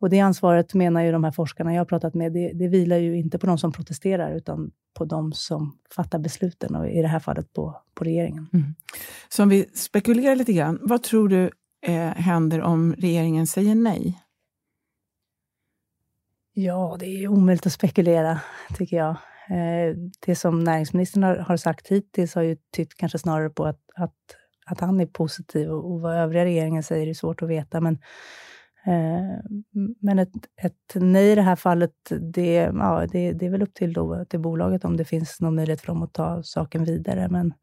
och 0.00 0.10
det 0.10 0.20
ansvaret 0.20 0.74
menar 0.74 1.02
ju 1.02 1.12
de 1.12 1.24
här 1.24 1.30
forskarna 1.30 1.74
jag 1.74 1.80
har 1.80 1.84
pratat 1.84 2.14
med, 2.14 2.32
det, 2.32 2.52
det 2.54 2.68
vilar 2.68 2.96
ju 2.96 3.16
inte 3.16 3.38
på 3.38 3.46
de 3.46 3.58
som 3.58 3.72
protesterar, 3.72 4.36
utan 4.36 4.70
på 4.94 5.04
de 5.04 5.32
som 5.32 5.78
fattar 5.94 6.18
besluten 6.18 6.74
och 6.74 6.88
i 6.88 7.02
det 7.02 7.08
här 7.08 7.20
fallet 7.20 7.52
på, 7.52 7.82
på 7.94 8.04
regeringen. 8.04 8.46
Mm. 8.52 8.74
Så 9.28 9.42
om 9.42 9.48
vi 9.48 9.64
spekulerar 9.74 10.36
lite 10.36 10.52
grann, 10.52 10.78
vad 10.82 11.02
tror 11.02 11.28
du 11.28 11.50
eh, 11.86 12.08
händer 12.08 12.60
om 12.60 12.94
regeringen 12.94 13.46
säger 13.46 13.74
nej? 13.74 14.22
Ja, 16.52 16.96
det 17.00 17.06
är 17.06 17.28
omöjligt 17.28 17.66
att 17.66 17.72
spekulera, 17.72 18.40
tycker 18.76 18.96
jag. 18.96 19.10
Eh, 19.50 19.96
det 20.26 20.36
som 20.36 20.64
näringsministern 20.64 21.22
har, 21.22 21.36
har 21.36 21.56
sagt 21.56 21.88
hittills 21.88 22.34
har 22.34 22.42
ju 22.42 22.56
tytt 22.72 22.94
kanske 22.94 23.18
snarare 23.18 23.50
på 23.50 23.64
att, 23.64 23.80
att, 23.94 24.36
att 24.70 24.80
han 24.80 25.00
är 25.00 25.06
positiv 25.06 25.70
och, 25.70 25.92
och 25.92 26.00
vad 26.00 26.16
övriga 26.16 26.44
regeringen 26.44 26.82
säger 26.82 27.06
är 27.06 27.14
svårt 27.14 27.42
att 27.42 27.48
veta. 27.48 27.80
Men, 27.80 27.94
eh, 28.86 29.40
men 30.00 30.18
ett, 30.18 30.32
ett 30.62 30.94
nej 30.94 31.32
i 31.32 31.34
det 31.34 31.42
här 31.42 31.56
fallet, 31.56 31.92
det, 32.20 32.54
ja, 32.54 33.06
det, 33.12 33.32
det 33.32 33.46
är 33.46 33.50
väl 33.50 33.62
upp 33.62 33.74
till, 33.74 33.92
då, 33.92 34.24
till 34.24 34.40
bolaget 34.40 34.84
om 34.84 34.96
det 34.96 35.04
finns 35.04 35.40
någon 35.40 35.54
möjlighet 35.54 35.80
för 35.80 35.86
dem 35.86 36.02
att 36.02 36.12
ta 36.12 36.42
saken 36.42 36.84
vidare. 36.84 37.28
Men, 37.28 37.54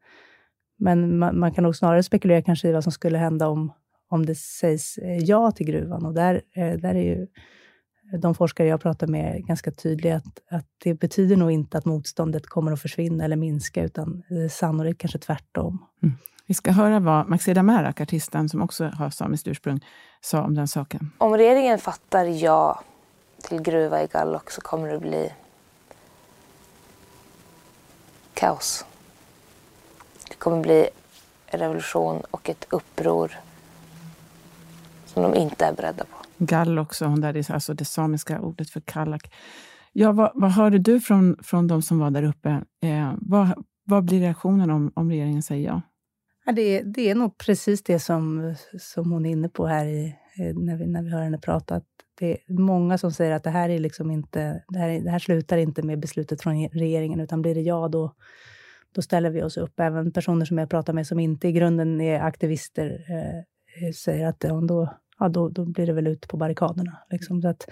men 0.78 1.18
man, 1.18 1.38
man 1.38 1.52
kan 1.52 1.64
nog 1.64 1.76
snarare 1.76 2.02
spekulera 2.02 2.42
kanske 2.42 2.68
i 2.68 2.72
vad 2.72 2.82
som 2.82 2.92
skulle 2.92 3.18
hända 3.18 3.48
om, 3.48 3.72
om 4.08 4.26
det 4.26 4.34
sägs 4.34 4.98
eh, 4.98 5.18
ja 5.18 5.50
till 5.50 5.66
gruvan. 5.66 6.06
Och 6.06 6.14
där, 6.14 6.42
eh, 6.56 6.72
där 6.72 6.94
är 6.94 7.16
ju 7.16 7.26
de 8.16 8.34
forskare 8.34 8.68
jag 8.68 8.80
pratar 8.80 9.06
med 9.06 9.46
ganska 9.46 9.70
tydliga 9.70 10.16
att, 10.16 10.42
att 10.50 10.66
det 10.84 10.94
betyder 10.94 11.36
nog 11.36 11.50
inte 11.50 11.78
att 11.78 11.84
motståndet 11.84 12.46
kommer 12.46 12.72
att 12.72 12.80
försvinna 12.80 13.24
eller 13.24 13.36
minska, 13.36 13.84
utan 13.84 14.22
eh, 14.30 14.48
sannolikt 14.50 15.00
kanske 15.00 15.18
tvärtom. 15.18 15.86
Mm. 16.02 16.14
Vi 16.48 16.54
ska 16.54 16.70
höra 16.72 17.00
vad 17.00 17.28
Maxida 17.28 17.62
Märak, 17.62 18.00
artisten 18.00 18.48
som 18.48 18.62
också 18.62 18.84
har 18.84 19.10
samiskt 19.10 19.48
ursprung, 19.48 19.84
sa 20.20 20.42
om 20.42 20.54
den 20.54 20.68
saken. 20.68 21.12
Om 21.18 21.36
regeringen 21.36 21.78
fattar 21.78 22.24
ja 22.24 22.80
till 23.42 23.62
gruva 23.62 24.02
i 24.02 24.06
Gallok 24.06 24.50
så 24.50 24.60
kommer 24.60 24.88
det 24.88 24.98
bli 24.98 25.32
kaos. 28.34 28.84
Det 30.28 30.34
kommer 30.34 30.62
bli 30.62 30.88
revolution 31.46 32.22
och 32.30 32.48
ett 32.48 32.66
uppror 32.70 33.32
som 35.06 35.22
de 35.22 35.34
inte 35.34 35.66
är 35.66 35.72
beredda 35.72 36.04
på. 36.04 36.16
Gall 36.38 36.78
också, 36.78 37.04
hon 37.04 37.20
där, 37.20 37.32
det 37.32 37.50
är 37.50 37.54
alltså 37.54 37.74
det 37.74 37.84
samiska 37.84 38.40
ordet 38.40 38.70
för 38.70 38.80
kallak. 38.80 39.34
Ja, 39.92 40.12
vad, 40.12 40.30
vad 40.34 40.50
hörde 40.50 40.78
du 40.78 41.00
från, 41.00 41.36
från 41.42 41.66
de 41.66 41.82
som 41.82 41.98
var 41.98 42.10
där 42.10 42.22
uppe? 42.22 42.50
Eh, 42.82 43.12
vad, 43.16 43.64
vad 43.84 44.04
blir 44.04 44.20
reaktionen 44.20 44.70
om, 44.70 44.92
om 44.94 45.10
regeringen 45.10 45.42
säger 45.42 45.66
ja? 45.66 45.82
Ja 46.48 46.52
det, 46.52 46.82
det 46.82 47.10
är 47.10 47.14
nog 47.14 47.38
precis 47.38 47.82
det 47.82 47.98
som, 47.98 48.54
som 48.78 49.12
hon 49.12 49.26
är 49.26 49.30
inne 49.30 49.48
på 49.48 49.66
här 49.66 49.86
i, 49.86 50.16
eh, 50.38 50.54
när, 50.54 50.76
vi, 50.76 50.86
när 50.86 51.02
vi 51.02 51.10
hör 51.10 51.22
henne 51.22 51.38
prata. 51.38 51.74
Att 51.74 51.84
det 52.18 52.32
är 52.32 52.52
många 52.52 52.98
som 52.98 53.12
säger 53.12 53.32
att 53.32 53.44
det 53.44 53.50
här, 53.50 53.68
är 53.68 53.78
liksom 53.78 54.10
inte, 54.10 54.62
det, 54.68 54.78
här, 54.78 55.00
det 55.00 55.10
här 55.10 55.18
slutar 55.18 55.58
inte 55.58 55.82
med 55.82 56.00
beslutet 56.00 56.42
från 56.42 56.68
regeringen, 56.68 57.20
utan 57.20 57.42
blir 57.42 57.54
det 57.54 57.60
ja, 57.60 57.88
då, 57.88 58.14
då 58.94 59.02
ställer 59.02 59.30
vi 59.30 59.42
oss 59.42 59.56
upp. 59.56 59.80
Även 59.80 60.12
personer 60.12 60.44
som 60.44 60.58
jag 60.58 60.70
pratar 60.70 60.92
med 60.92 61.06
som 61.06 61.20
inte 61.20 61.48
i 61.48 61.52
grunden 61.52 62.00
är 62.00 62.20
aktivister 62.20 63.04
eh, 63.08 63.38
eh 63.86 63.92
säger 63.92 64.26
att 64.26 64.44
ja, 64.44 64.60
då, 64.60 64.94
ja, 65.18 65.28
då, 65.28 65.48
då 65.48 65.64
blir 65.64 65.86
det 65.86 65.92
väl 65.92 66.06
ut 66.06 66.28
på 66.28 66.36
barrikaderna. 66.36 66.98
Liksom. 67.10 67.42
Så 67.42 67.48
att, 67.48 67.68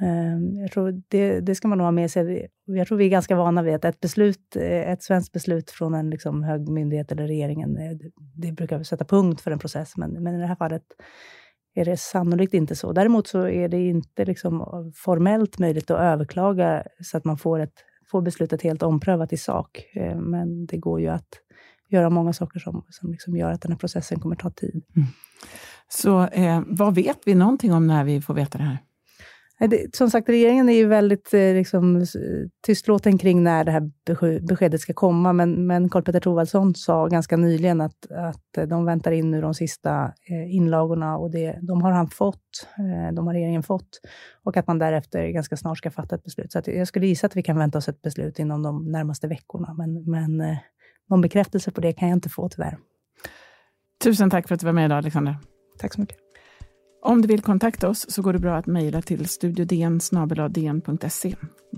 Ehm, 0.00 0.54
jag 0.56 0.72
tror 0.72 1.02
det, 1.08 1.40
det 1.40 1.54
ska 1.54 1.68
man 1.68 1.78
nog 1.78 1.84
ha 1.84 1.92
med 1.92 2.10
sig. 2.10 2.48
Jag 2.64 2.86
tror 2.86 2.98
vi 2.98 3.04
är 3.04 3.10
ganska 3.10 3.36
vana 3.36 3.62
vid 3.62 3.74
att 3.74 3.84
ett 3.84 4.00
beslut, 4.00 4.56
eh, 4.56 4.90
ett 4.90 5.02
svenskt 5.02 5.32
beslut 5.32 5.70
från 5.70 5.94
en 5.94 6.10
liksom, 6.10 6.42
hög 6.42 6.68
myndighet 6.68 7.12
eller 7.12 7.26
regeringen, 7.26 7.76
eh, 7.76 7.90
det, 7.90 8.10
det 8.34 8.52
brukar 8.52 8.82
sätta 8.82 9.04
punkt 9.04 9.40
för 9.40 9.50
en 9.50 9.58
process, 9.58 9.96
men, 9.96 10.10
men 10.10 10.34
i 10.34 10.38
det 10.38 10.46
här 10.46 10.56
fallet 10.56 10.82
är 11.74 11.84
det 11.84 11.96
sannolikt 11.96 12.54
inte 12.54 12.76
så. 12.76 12.92
Däremot 12.92 13.26
så 13.26 13.48
är 13.48 13.68
det 13.68 13.88
inte 13.88 14.24
liksom 14.24 14.64
formellt 14.94 15.58
möjligt 15.58 15.90
att 15.90 16.00
överklaga 16.00 16.82
så 17.02 17.16
att 17.16 17.24
man 17.24 17.38
får, 17.38 17.58
ett, 17.58 17.84
får 18.10 18.22
beslutet 18.22 18.62
helt 18.62 18.82
omprövat 18.82 19.32
i 19.32 19.36
sak. 19.36 19.84
Ehm, 19.94 20.18
men 20.18 20.66
det 20.66 20.76
går 20.76 21.00
ju 21.00 21.08
att 21.08 21.28
göra 21.88 22.10
många 22.10 22.32
saker 22.32 22.60
som, 22.60 22.84
som 22.90 23.10
liksom 23.10 23.36
gör 23.36 23.52
att 23.52 23.62
den 23.62 23.72
här 23.72 23.78
processen 23.78 24.20
kommer 24.20 24.36
ta 24.36 24.50
tid. 24.50 24.82
Mm. 24.96 25.08
Så 25.88 26.26
eh, 26.26 26.62
vad 26.66 26.94
vet 26.94 27.18
vi 27.26 27.34
någonting 27.34 27.72
om 27.72 27.86
när 27.86 28.04
vi 28.04 28.20
får 28.20 28.34
veta 28.34 28.58
det 28.58 28.64
här? 28.64 28.78
Det, 29.58 29.96
som 29.96 30.10
sagt, 30.10 30.28
regeringen 30.28 30.68
är 30.68 30.72
ju 30.72 30.86
väldigt 30.86 31.34
eh, 31.34 31.54
liksom, 31.54 32.06
tystlåten 32.66 33.18
kring 33.18 33.42
när 33.42 33.64
det 33.64 33.70
här 33.70 33.90
beskedet 34.46 34.80
ska 34.80 34.92
komma, 34.92 35.32
men, 35.32 35.66
men 35.66 35.88
Karl-Petter 35.88 36.20
Thorwaldsson 36.20 36.74
sa 36.74 37.06
ganska 37.06 37.36
nyligen 37.36 37.80
att, 37.80 38.10
att 38.10 38.68
de 38.68 38.84
väntar 38.84 39.12
in 39.12 39.30
nu 39.30 39.40
de 39.40 39.54
sista 39.54 40.04
eh, 40.04 40.54
inlagorna 40.54 41.16
och 41.16 41.30
det, 41.30 41.58
de 41.62 41.82
har 41.82 41.92
han 41.92 42.08
fått, 42.08 42.68
eh, 42.78 43.14
de 43.14 43.26
har 43.26 43.34
regeringen 43.34 43.62
fått, 43.62 44.00
och 44.44 44.56
att 44.56 44.66
man 44.66 44.78
därefter 44.78 45.28
ganska 45.28 45.56
snart 45.56 45.78
ska 45.78 45.90
fatta 45.90 46.14
ett 46.14 46.24
beslut. 46.24 46.52
Så 46.52 46.60
jag 46.66 46.88
skulle 46.88 47.06
gissa 47.06 47.26
att 47.26 47.36
vi 47.36 47.42
kan 47.42 47.58
vänta 47.58 47.78
oss 47.78 47.88
ett 47.88 48.02
beslut 48.02 48.38
inom 48.38 48.62
de 48.62 48.92
närmaste 48.92 49.28
veckorna, 49.28 49.74
men, 49.74 50.10
men 50.10 50.40
eh, 50.40 50.56
någon 51.10 51.20
bekräftelse 51.20 51.70
på 51.70 51.80
det 51.80 51.92
kan 51.92 52.08
jag 52.08 52.16
inte 52.16 52.28
få 52.28 52.48
tyvärr. 52.48 52.78
Tusen 54.04 54.30
tack 54.30 54.48
för 54.48 54.54
att 54.54 54.60
du 54.60 54.66
var 54.66 54.72
med 54.72 54.84
idag, 54.84 54.98
Alexander. 54.98 55.36
Tack 55.78 55.94
så 55.94 56.00
mycket. 56.00 56.25
Om 57.02 57.22
du 57.22 57.28
vill 57.28 57.42
kontakta 57.42 57.88
oss 57.88 58.06
så 58.08 58.22
går 58.22 58.32
det 58.32 58.38
bra 58.38 58.56
att 58.56 58.66
mejla 58.66 59.02
till 59.02 59.28
studiodn 59.28 60.00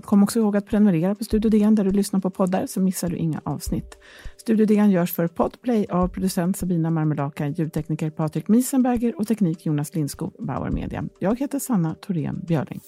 Kom 0.01 0.23
också 0.23 0.39
ihåg 0.39 0.57
att 0.57 0.65
prenumerera 0.65 1.15
på 1.15 1.23
Studio 1.23 1.49
DN 1.49 1.75
där 1.75 1.83
du 1.83 1.91
lyssnar 1.91 2.19
på 2.19 2.29
poddar 2.29 2.65
så 2.65 2.81
missar 2.81 3.09
du 3.09 3.15
inga 3.15 3.41
avsnitt. 3.43 3.97
Studio 4.37 4.65
DN 4.65 4.91
görs 4.91 5.13
för 5.13 5.27
Podplay 5.27 5.85
av 5.85 6.07
producent 6.07 6.57
Sabina 6.57 6.89
Marmelaka, 6.89 7.47
ljudtekniker 7.47 8.09
Patrik 8.09 8.47
Miesenberger 8.47 9.19
och 9.19 9.27
teknik 9.27 9.65
Jonas 9.65 9.95
Lindskog, 9.95 10.33
Bauer 10.39 10.69
Media. 10.69 11.03
Jag 11.19 11.39
heter 11.39 11.59
Sanna 11.59 11.95
Thorén 11.95 12.41
Björling. 12.47 12.81